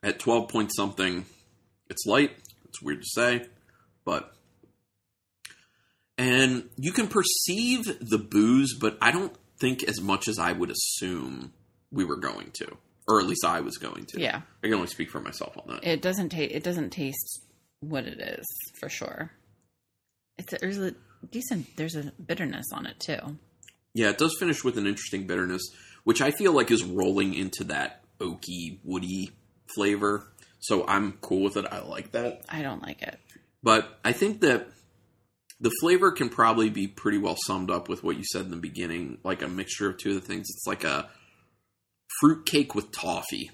At 0.03 0.18
12 0.18 0.48
point 0.48 0.70
something, 0.74 1.27
it's 1.88 2.05
light. 2.07 2.33
It's 2.66 2.83
weird 2.83 3.03
to 3.03 3.09
say, 3.09 3.46
but. 4.05 4.33
And 6.17 6.69
you 6.77 6.93
can 6.93 7.09
perceive 7.09 7.85
the 8.01 8.19
booze, 8.19 8.75
but 8.79 8.97
I 9.03 9.11
don't 9.11 9.35
think 9.59 9.83
as 9.83 10.01
much 10.01 10.29
as 10.29 10.38
I 10.38 10.53
would 10.53 10.71
assume 10.71 11.53
we 11.90 12.05
were 12.05 12.17
going 12.17 12.51
to, 12.55 12.77
or 13.09 13.21
at 13.21 13.27
least 13.27 13.45
I 13.45 13.61
was 13.61 13.79
going 13.79 14.07
to. 14.07 14.21
Yeah. 14.21 14.43
I 14.62 14.67
can 14.67 14.75
only 14.75 14.87
speak 14.87 15.11
for 15.11 15.21
myself 15.21 15.57
on 15.59 15.75
that. 15.75 15.85
It 15.85 16.03
doesn't 16.03 16.29
taste. 16.31 16.55
It 16.55 16.62
doesn't 16.62 16.90
taste 16.90 17.45
what 17.81 18.07
it 18.07 18.21
is 18.21 18.47
for 18.79 18.88
sure. 18.88 19.33
It's 20.38 20.53
a, 20.53 20.59
there's 20.61 20.79
a 20.79 20.95
decent. 21.31 21.77
There's 21.77 21.97
a 21.97 22.12
bitterness 22.25 22.67
on 22.73 22.87
it 22.87 23.01
too. 23.01 23.38
Yeah, 23.93 24.11
it 24.11 24.19
does 24.19 24.37
finish 24.38 24.64
with 24.64 24.77
an 24.77 24.87
interesting 24.87 25.27
bitterness, 25.27 25.62
which 26.03 26.21
I 26.21 26.33
feel 26.33 26.53
like 26.53 26.71
is 26.71 26.85
rolling 26.85 27.35
into 27.35 27.64
that 27.64 28.03
oaky, 28.19 28.79
woody 28.83 29.31
flavor. 29.75 30.27
So 30.59 30.87
I'm 30.87 31.12
cool 31.21 31.43
with 31.43 31.57
it. 31.57 31.67
I 31.71 31.81
like 31.81 32.12
that. 32.12 32.45
I 32.49 32.62
don't 32.62 32.83
like 32.83 33.03
it. 33.03 33.19
But 33.64 33.98
I 34.05 34.12
think 34.12 34.42
that 34.42 34.68
the 35.59 35.72
flavor 35.81 36.12
can 36.12 36.29
probably 36.29 36.68
be 36.68 36.87
pretty 36.87 37.18
well 37.18 37.37
summed 37.46 37.70
up 37.70 37.88
with 37.88 38.05
what 38.05 38.16
you 38.18 38.22
said 38.31 38.44
in 38.44 38.50
the 38.50 38.57
beginning, 38.59 39.18
like 39.24 39.40
a 39.42 39.48
mixture 39.48 39.88
of 39.88 39.96
two 39.96 40.11
of 40.11 40.14
the 40.16 40.20
things. 40.20 40.46
It's 40.50 40.66
like 40.66 40.85
a 40.85 41.09
fruit 42.20 42.44
cake 42.46 42.74
with 42.74 42.92
toffee, 42.92 43.50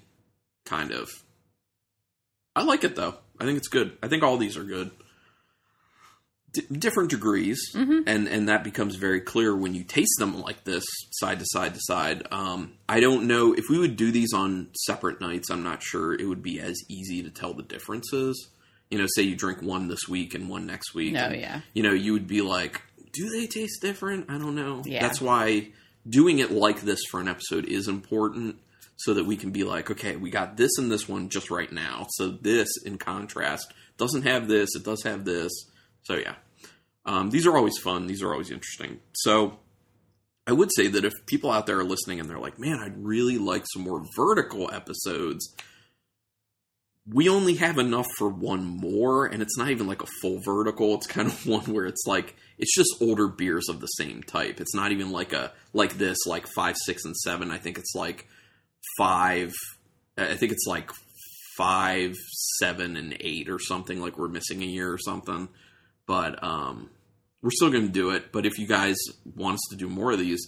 kind 0.67 0.91
of. 0.91 1.09
I 2.57 2.65
like 2.65 2.83
it 2.85 2.97
though. 2.97 3.15
I 3.39 3.45
think 3.45 3.57
it's 3.59 3.69
good. 3.69 3.97
I 4.03 4.09
think 4.09 4.23
all 4.25 4.37
these 4.37 4.57
are 4.57 4.65
good. 4.65 4.91
D- 6.53 6.63
different 6.73 7.11
degrees, 7.11 7.61
Mhm. 7.77 8.03
and 8.09 8.27
and 8.27 8.49
that 8.49 8.65
becomes 8.65 8.97
very 8.97 9.21
clear 9.21 9.55
when 9.55 9.73
you 9.77 9.85
taste 9.85 10.17
them 10.19 10.41
like 10.41 10.65
this, 10.65 10.85
side 11.13 11.39
to 11.39 11.45
side 11.49 11.75
to 11.75 11.81
side. 11.85 12.27
Um, 12.33 12.73
I 12.89 12.99
don't 12.99 13.29
know 13.29 13.53
if 13.53 13.69
we 13.71 13.79
would 13.79 13.95
do 13.97 14.11
these 14.11 14.33
on 14.35 14.71
separate 14.75 15.21
nights. 15.21 15.49
I'm 15.49 15.63
not 15.63 15.81
sure 15.85 16.13
it 16.13 16.27
would 16.27 16.43
be 16.43 16.59
as 16.59 16.77
easy 16.89 17.23
to 17.23 17.31
tell 17.31 17.55
the 17.55 17.63
differences. 17.63 18.49
You 18.91 18.99
know, 18.99 19.07
say 19.15 19.23
you 19.23 19.37
drink 19.37 19.63
one 19.63 19.89
this 19.89 20.09
week 20.09 20.35
and 20.35 20.49
one 20.49 20.67
next 20.67 20.95
week. 20.95 21.13
No, 21.13 21.27
and, 21.27 21.41
yeah. 21.41 21.61
You 21.75 21.83
know, 21.83 21.93
you 21.93 22.13
would 22.13 22.27
be 22.27 22.43
like, 22.43 22.83
do 23.13 23.31
they 23.31 23.47
taste 23.47 23.81
different? 23.81 24.27
I 24.29 24.39
don't 24.39 24.55
know. 24.55 24.83
Yeah. 24.85 25.01
That's 25.01 25.21
why 25.21 25.69
doing 26.09 26.39
it 26.41 26.51
like 26.51 26.81
this 26.81 27.01
for 27.11 27.21
an 27.21 27.29
episode 27.29 27.67
is 27.67 27.89
important 27.89 28.57
so 28.97 29.15
that 29.15 29.25
we 29.25 29.37
can 29.37 29.51
be 29.51 29.65
like, 29.65 29.91
okay, 29.91 30.17
we 30.17 30.31
got 30.31 30.57
this 30.57 30.77
and 30.79 30.91
this 30.91 31.09
one 31.09 31.29
just 31.29 31.51
right 31.51 31.71
now. 31.73 32.07
So 32.11 32.29
this, 32.29 32.69
in 32.85 32.99
contrast, 32.99 33.73
doesn't 33.97 34.23
have 34.23 34.49
this. 34.49 34.75
It 34.75 34.85
does 34.85 35.03
have 35.05 35.25
this. 35.25 35.53
So 36.03 36.17
yeah, 36.17 36.35
um, 37.07 37.31
these 37.31 37.47
are 37.47 37.57
always 37.57 37.79
fun. 37.79 38.07
These 38.07 38.23
are 38.23 38.33
always 38.33 38.51
interesting. 38.51 39.01
So 39.13 39.59
I 40.47 40.53
would 40.53 40.71
say 40.75 40.89
that 40.89 41.05
if 41.05 41.13
people 41.27 41.51
out 41.51 41.67
there 41.67 41.79
are 41.79 41.85
listening 41.85 42.19
and 42.21 42.29
they're 42.29 42.39
like, 42.39 42.59
man, 42.59 42.79
I'd 42.79 43.05
really 43.05 43.39
like 43.39 43.65
some 43.73 43.83
more 43.83 44.05
vertical 44.17 44.71
episodes. 44.73 45.55
We 47.13 47.29
only 47.29 47.55
have 47.57 47.79
enough 47.79 48.07
for 48.19 48.29
one 48.29 48.65
more, 48.65 49.27
and 49.27 49.43
it's 49.43 49.57
not 49.59 49.71
even 49.71 49.87
like 49.87 50.03
a 50.03 50.09
full 50.21 50.41
vertical. 50.45 50.95
It's 50.95 51.07
kind 51.07 51.29
of 51.29 51.47
one 51.47 51.65
where 51.65 51.87
it's 51.87 52.07
like 52.07 52.37
it's 52.59 52.75
just 52.75 52.95
older 53.01 53.27
beers 53.27 53.69
of 53.69 53.81
the 53.81 53.87
same 53.87 54.23
type. 54.23 54.61
It's 54.61 54.75
not 54.75 54.93
even 54.93 55.11
like 55.11 55.33
a 55.33 55.53
like 55.73 55.99
this, 55.99 56.19
like 56.27 56.47
five, 56.55 56.77
six, 56.85 57.05
and 57.05 57.17
seven. 57.17 57.51
I 57.51 57.59
think 57.59 57.79
it's 57.79 57.95
like 57.95 58.27
five. 58.99 59.53
I 60.17 60.37
think 60.37 60.53
it's 60.53 60.67
like 60.67 60.91
five, 61.57 62.15
seven, 62.59 62.97
and 62.97 63.17
eight 63.21 63.49
or 63.49 63.59
something. 63.59 64.01
Like 64.01 64.19
we're 64.19 64.29
missing 64.29 64.63
a 64.63 64.67
year 64.67 64.93
or 64.93 64.99
something. 64.99 65.49
But 66.07 66.43
um, 66.43 66.91
we're 67.43 67.51
still 67.51 67.71
going 67.71 67.87
to 67.87 67.93
do 67.93 68.11
it. 68.11 68.33
But 68.33 68.47
if 68.47 68.59
you 68.59 68.67
guys 68.67 68.97
want 69.37 69.55
us 69.55 69.67
to 69.71 69.77
do 69.77 69.89
more 69.89 70.13
of 70.13 70.19
these, 70.19 70.47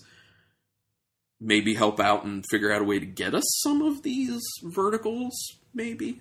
maybe 1.40 1.75
help 1.75 2.01
out 2.01 2.25
and 2.25 2.44
figure 2.51 2.72
out 2.72 2.83
a 2.83 2.85
way 2.85 2.98
to 2.98 3.07
get 3.07 3.35
us 3.35 3.44
some 3.62 3.83
of 3.83 4.03
these 4.03 4.40
verticals, 4.62 5.33
maybe. 5.75 6.20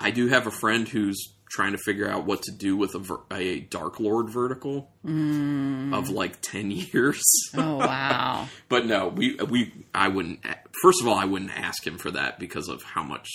I 0.00 0.10
do 0.10 0.28
have 0.28 0.46
a 0.46 0.50
friend 0.50 0.86
who's 0.88 1.32
trying 1.50 1.72
to 1.72 1.78
figure 1.78 2.08
out 2.08 2.26
what 2.26 2.42
to 2.42 2.50
do 2.52 2.76
with 2.76 2.94
a, 2.94 2.98
ver- 2.98 3.22
a 3.32 3.60
Dark 3.60 4.00
Lord 4.00 4.28
vertical 4.28 4.90
Mm. 5.06 5.94
of 5.96 6.08
like 6.10 6.40
10 6.40 6.70
years. 6.92 7.22
Oh 7.56 7.76
wow. 7.76 8.48
but 8.68 8.86
no, 8.86 9.08
we 9.08 9.36
we 9.36 9.72
I 9.94 10.08
wouldn't 10.08 10.40
first 10.82 11.00
of 11.00 11.06
all 11.08 11.14
I 11.14 11.26
wouldn't 11.26 11.56
ask 11.56 11.86
him 11.86 11.98
for 11.98 12.10
that 12.12 12.38
because 12.38 12.68
of 12.68 12.82
how 12.82 13.02
much 13.02 13.28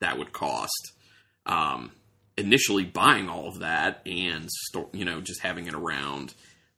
that 0.00 0.18
would 0.18 0.32
cost. 0.32 0.92
Um 1.46 1.90
initially 2.36 2.84
buying 2.84 3.28
all 3.28 3.48
of 3.48 3.58
that 3.60 4.00
and 4.06 4.48
store, 4.48 4.88
you 4.92 5.04
know, 5.04 5.20
just 5.20 5.40
having 5.40 5.66
it 5.66 5.74
around, 5.74 6.34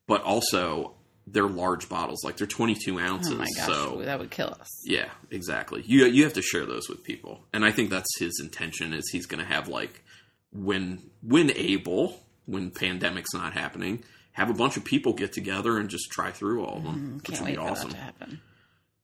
but 0.08 0.22
also 0.22 0.94
they're 1.32 1.48
large 1.48 1.88
bottles, 1.88 2.24
like 2.24 2.36
they're 2.36 2.46
22 2.46 2.98
ounces. 2.98 3.32
Oh 3.32 3.36
my 3.36 3.46
gosh, 3.56 3.66
so 3.66 4.02
that 4.04 4.18
would 4.18 4.30
kill 4.30 4.48
us. 4.60 4.68
yeah, 4.84 5.08
exactly. 5.30 5.82
You 5.86 6.06
you 6.06 6.24
have 6.24 6.32
to 6.34 6.42
share 6.42 6.66
those 6.66 6.88
with 6.88 7.02
people, 7.04 7.44
and 7.52 7.64
I 7.64 7.70
think 7.72 7.90
that's 7.90 8.18
his 8.18 8.40
intention. 8.42 8.92
Is 8.92 9.08
he's 9.10 9.26
going 9.26 9.44
to 9.44 9.50
have 9.52 9.68
like 9.68 10.02
when 10.52 10.98
when 11.22 11.50
able, 11.52 12.20
when 12.46 12.70
pandemic's 12.70 13.32
not 13.34 13.52
happening, 13.52 14.02
have 14.32 14.50
a 14.50 14.54
bunch 14.54 14.76
of 14.76 14.84
people 14.84 15.12
get 15.12 15.32
together 15.32 15.78
and 15.78 15.88
just 15.88 16.10
try 16.10 16.30
through 16.30 16.64
all 16.64 16.78
of 16.78 16.84
them, 16.84 16.94
Mm, 16.94 17.14
which 17.16 17.24
Can't 17.24 17.40
would 17.40 17.46
wait 17.46 17.56
be 17.56 17.56
for 17.64 17.70
awesome. 17.70 17.90
that 17.90 17.96
to 17.96 18.02
happen. 18.02 18.40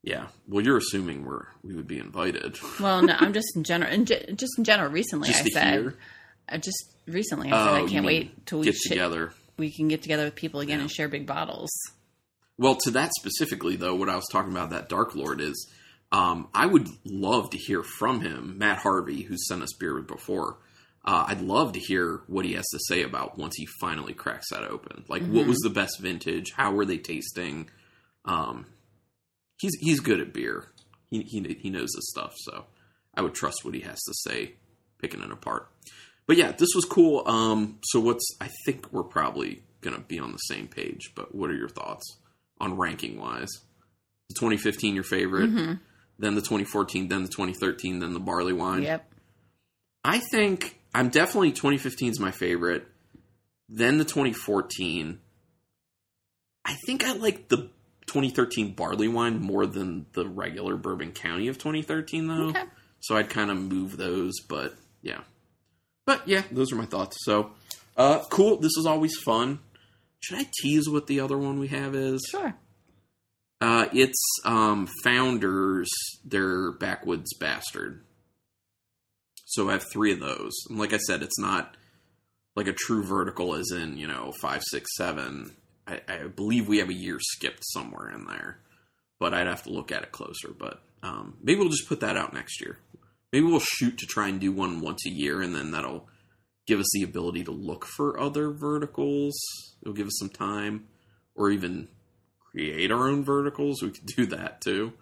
Yeah. 0.03 0.27
Well, 0.47 0.65
you're 0.65 0.77
assuming 0.79 1.25
we're 1.25 1.47
we 1.63 1.75
would 1.75 1.87
be 1.89 1.99
invited. 1.99 2.59
Well, 2.81 3.03
no, 3.03 3.15
I'm 3.19 3.33
just 3.41 3.57
in 3.57 3.65
general, 3.65 3.93
in 3.93 4.05
ge- 4.07 4.35
just 4.37 4.57
in 4.59 4.65
general. 4.65 4.91
Recently, 4.91 5.29
Just 5.29 5.43
I 5.47 5.49
said, 5.49 5.73
hear? 5.81 5.95
I 6.49 6.59
just 6.59 6.95
recently 7.07 7.51
I 7.51 7.61
Oh, 7.61 7.75
said 7.75 7.85
I 7.85 7.89
can't 7.89 8.07
wait 8.07 8.47
till 8.47 8.61
we 8.61 8.67
get 8.67 8.75
sh- 8.77 8.89
together. 8.89 9.33
we 9.59 9.73
can 9.73 9.89
get 9.89 10.03
together 10.03 10.25
with 10.25 10.37
people 10.37 10.61
again 10.61 10.79
Yeah. 10.79 10.83
and 10.83 10.91
share 10.91 11.09
big 11.09 11.27
bottles. 11.27 11.71
Well, 12.59 12.77
to 12.85 12.91
that 12.93 13.11
specifically 13.19 13.77
though, 13.77 13.95
what 13.95 14.09
I 14.09 14.17
was 14.17 14.29
talking 14.31 14.53
about 14.53 14.71
that 14.71 14.89
Dark 14.89 15.15
Lord 15.15 15.41
is 15.41 15.69
Um, 16.13 16.49
I 16.55 16.67
would 16.67 16.89
love 17.05 17.51
to 17.51 17.59
hear 17.59 17.83
from 17.83 18.21
him, 18.21 18.59
Matt 18.59 18.79
Harvey, 18.79 19.23
who 19.23 19.37
sent 19.37 19.63
us 19.63 19.73
beer 19.79 20.01
before. 20.01 20.59
Uh, 21.05 21.25
I'd 21.29 21.41
love 21.41 21.73
to 21.73 21.81
hear 21.81 22.23
what 22.27 22.45
he 22.45 22.55
has 22.55 22.67
to 22.73 22.79
say 22.89 23.03
about 23.03 23.39
once 23.39 23.55
he 23.57 23.67
finally 23.81 24.13
cracks 24.15 24.51
that 24.51 24.65
open. 24.65 25.05
Like, 25.09 25.25
what 25.27 25.47
was 25.47 25.59
the 25.59 25.71
best 25.71 26.01
vintage? 26.01 26.53
How 26.57 26.73
were 26.73 26.85
they 26.85 26.99
tasting? 26.99 27.71
Um, 28.25 28.67
he's 29.59 29.75
he's 29.81 30.01
good 30.01 30.21
at 30.21 30.33
beer. 30.33 30.67
He, 31.11 31.23
he 31.23 31.57
he 31.61 31.71
knows 31.71 31.91
this 31.95 32.09
stuff, 32.11 32.35
so 32.37 32.67
I 33.15 33.23
would 33.23 33.35
trust 33.35 33.65
what 33.65 33.75
he 33.75 33.81
has 33.81 34.01
to 34.03 34.15
say, 34.15 34.55
picking 35.01 35.23
it 35.23 35.31
apart. 35.31 35.69
But 36.27 36.37
yeah, 36.39 36.51
this 36.53 36.71
was 36.75 36.85
cool. 36.85 37.23
Um, 37.29 37.79
so 37.85 38.01
what's 38.01 38.27
I 38.41 38.49
think 38.65 38.93
we're 38.93 39.05
probably 39.05 39.63
gonna 39.83 40.01
be 40.01 40.19
on 40.19 40.33
the 40.33 40.39
same 40.39 40.67
page. 40.67 41.13
But 41.15 41.35
what 41.35 41.51
are 41.51 41.57
your 41.57 41.69
thoughts 41.69 42.17
on 42.61 42.77
ranking 42.77 43.19
wise? 43.19 43.51
The 44.29 44.35
2015 44.35 44.95
your 44.95 45.05
favorite, 45.05 45.51
then 46.19 46.35
the 46.35 46.41
2014, 46.41 47.09
then 47.09 47.23
the 47.23 47.29
2013, 47.29 48.01
then 48.01 48.13
the 48.13 48.21
barley 48.21 48.53
wine. 48.53 48.83
Yep. 48.83 49.13
I 50.05 50.19
think 50.19 50.79
I'm 50.95 51.09
definitely 51.11 51.53
2015 51.53 52.13
is 52.13 52.21
my 52.21 52.31
favorite. 52.31 52.87
Then 53.69 53.99
the 53.99 54.05
2014. 54.05 55.21
I 56.65 56.77
think 56.87 57.05
I 57.05 57.13
like 57.13 57.49
the 57.49 57.71
2013 58.07 58.73
barley 58.73 59.09
wine 59.09 59.41
more 59.41 59.67
than 59.67 60.07
the 60.13 60.27
regular 60.27 60.77
Bourbon 60.77 61.13
County 61.13 61.49
of 61.49 61.59
2013 61.59 62.29
though. 62.29 62.49
Okay. 62.49 62.63
So 63.01 63.17
I'd 63.17 63.29
kind 63.29 63.51
of 63.51 63.59
move 63.59 63.97
those, 63.97 64.41
but 64.49 64.75
yeah. 65.03 65.21
But 66.07 66.27
yeah, 66.27 66.43
those 66.51 66.73
are 66.73 66.77
my 66.77 66.87
thoughts. 66.87 67.19
So 67.25 67.51
uh 67.97 68.23
cool. 68.31 68.57
This 68.57 68.77
is 68.79 68.87
always 68.87 69.17
fun. 69.19 69.59
Should 70.27 70.39
I 70.39 70.47
tease 70.61 70.89
what 70.89 71.07
the 71.07 71.21
other 71.21 71.39
one 71.39 71.61
we 71.61 71.69
have 71.69 71.95
is? 71.95 72.27
Sure. 72.29 72.53
Uh, 73.61 73.87
it's 73.93 74.21
um, 74.45 74.89
Founders, 75.05 75.89
their 76.25 76.73
Backwoods 76.73 77.33
Bastard. 77.39 78.05
So 79.45 79.69
I 79.69 79.75
have 79.75 79.87
three 79.93 80.13
of 80.13 80.19
those. 80.19 80.53
And 80.69 80.81
like 80.81 80.93
I 80.93 80.97
said, 80.99 81.23
it's 81.23 81.39
not 81.39 81.77
like 82.57 82.67
a 82.67 82.73
true 82.73 83.05
vertical 83.05 83.55
as 83.55 83.71
in, 83.71 83.99
you 83.99 84.09
know, 84.09 84.33
five, 84.41 84.65
six, 84.69 84.97
seven. 84.97 85.55
I, 85.87 86.01
I 86.09 86.19
believe 86.27 86.67
we 86.67 86.79
have 86.79 86.89
a 86.89 86.95
year 86.95 87.19
skipped 87.21 87.63
somewhere 87.67 88.11
in 88.11 88.25
there. 88.25 88.59
But 89.21 89.33
I'd 89.33 89.47
have 89.47 89.63
to 89.63 89.71
look 89.71 89.93
at 89.93 90.03
it 90.03 90.11
closer. 90.11 90.49
But 90.59 90.83
um, 91.05 91.37
maybe 91.41 91.61
we'll 91.61 91.69
just 91.69 91.89
put 91.89 92.01
that 92.01 92.17
out 92.17 92.35
next 92.35 92.61
year. 92.61 92.79
Maybe 93.33 93.47
we'll 93.47 93.61
shoot 93.61 93.97
to 93.99 94.07
try 94.07 94.27
and 94.27 94.41
do 94.41 94.51
one 94.51 94.81
once 94.81 95.07
a 95.07 95.11
year, 95.11 95.41
and 95.41 95.55
then 95.55 95.71
that'll 95.71 96.09
give 96.67 96.81
us 96.81 96.89
the 96.93 97.03
ability 97.03 97.45
to 97.45 97.53
look 97.53 97.85
for 97.85 98.19
other 98.19 98.51
verticals. 98.51 99.35
It'll 99.83 99.95
give 99.95 100.07
us 100.07 100.19
some 100.19 100.31
time, 100.31 100.87
or 101.35 101.51
even 101.51 101.89
create 102.51 102.91
our 102.91 103.09
own 103.09 103.25
verticals. 103.25 103.83
We 103.83 103.91
could 103.91 104.07
do 104.07 104.27
that 104.27 104.61
too. 104.61 104.93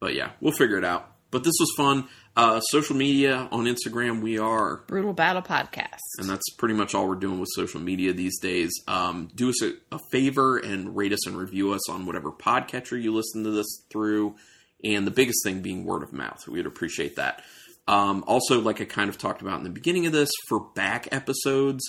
But 0.00 0.14
yeah, 0.14 0.32
we'll 0.40 0.52
figure 0.52 0.78
it 0.78 0.84
out. 0.84 1.08
But 1.30 1.44
this 1.44 1.54
was 1.58 1.72
fun. 1.76 2.08
Uh, 2.36 2.60
social 2.60 2.94
media 2.94 3.48
on 3.50 3.64
Instagram, 3.64 4.20
we 4.20 4.38
are 4.38 4.84
Brutal 4.86 5.14
Battle 5.14 5.40
Podcast. 5.42 5.98
and 6.18 6.28
that's 6.28 6.50
pretty 6.58 6.74
much 6.74 6.94
all 6.94 7.08
we're 7.08 7.14
doing 7.14 7.40
with 7.40 7.48
social 7.54 7.80
media 7.80 8.12
these 8.12 8.38
days. 8.38 8.70
Um, 8.86 9.30
do 9.34 9.48
us 9.48 9.62
a, 9.62 9.72
a 9.90 9.98
favor 10.10 10.58
and 10.58 10.94
rate 10.94 11.12
us 11.12 11.26
and 11.26 11.36
review 11.36 11.72
us 11.72 11.88
on 11.88 12.04
whatever 12.04 12.30
podcatcher 12.30 13.00
you 13.00 13.14
listen 13.14 13.44
to 13.44 13.50
this 13.50 13.84
through. 13.90 14.36
And 14.84 15.06
the 15.06 15.10
biggest 15.10 15.44
thing 15.44 15.60
being 15.62 15.84
word 15.84 16.02
of 16.02 16.12
mouth. 16.12 16.46
We'd 16.48 16.66
appreciate 16.66 17.16
that. 17.16 17.42
Um, 17.88 18.24
also, 18.26 18.60
like 18.60 18.80
I 18.80 18.84
kind 18.84 19.08
of 19.08 19.18
talked 19.18 19.42
about 19.42 19.58
in 19.58 19.64
the 19.64 19.70
beginning 19.70 20.06
of 20.06 20.12
this, 20.12 20.30
for 20.48 20.60
back 20.74 21.08
episodes, 21.12 21.82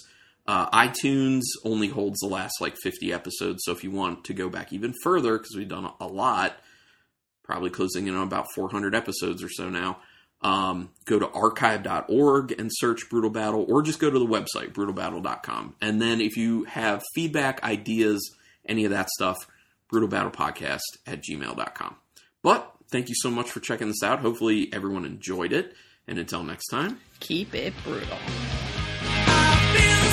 uh, 0.46 0.70
iTunes 0.72 1.42
only 1.64 1.88
holds 1.88 2.20
the 2.20 2.28
last 2.28 2.54
like 2.60 2.76
50 2.82 3.14
episodes. 3.14 3.60
So 3.64 3.72
if 3.72 3.84
you 3.84 3.92
want 3.92 4.26
to 4.26 4.34
go 4.34 4.50
back 4.50 4.74
even 4.74 4.94
further, 5.04 5.38
because 5.38 5.56
we've 5.56 5.68
done 5.68 5.90
a 6.00 6.08
lot, 6.08 6.58
probably 7.44 7.70
closing 7.70 8.08
in 8.08 8.16
on 8.16 8.28
about 8.28 8.48
400 8.56 8.96
episodes 8.96 9.44
or 9.44 9.50
so 9.50 9.70
now. 9.70 10.00
Um, 10.42 10.90
go 11.06 11.20
to 11.20 11.30
archive.org 11.30 12.60
and 12.60 12.70
search 12.74 13.10
Brutal 13.10 13.30
Battle, 13.30 13.66
or 13.70 13.82
just 13.82 14.00
go 14.00 14.10
to 14.10 14.20
the 14.20 14.26
website, 14.26 14.74
brutalbattle.com. 14.74 15.76
And 15.80 16.02
then 16.02 16.20
if 16.20 16.36
you 16.36 16.66
have 16.66 17.02
feedback, 17.16 17.64
ideas, 17.64 18.20
any 18.68 18.84
of 18.84 18.92
that 18.92 19.10
stuff, 19.10 19.38
brutalbattlepodcast 19.90 20.82
at 21.08 21.24
gmail.com. 21.24 21.96
But 22.42 22.73
thank 22.94 23.10
you 23.10 23.16
so 23.16 23.32
much 23.32 23.50
for 23.50 23.60
checking 23.60 23.88
this 23.88 24.04
out. 24.04 24.20
Hopefully, 24.20 24.70
everyone 24.72 25.04
enjoyed 25.04 25.52
it. 25.52 25.74
And 26.08 26.18
until 26.20 26.44
next 26.44 26.68
time. 26.68 27.00
Keep 27.22 27.56
it 27.56 27.74
brutal. 27.84 28.18
I 29.02 29.74
feel 29.74 30.12
so 30.12 30.13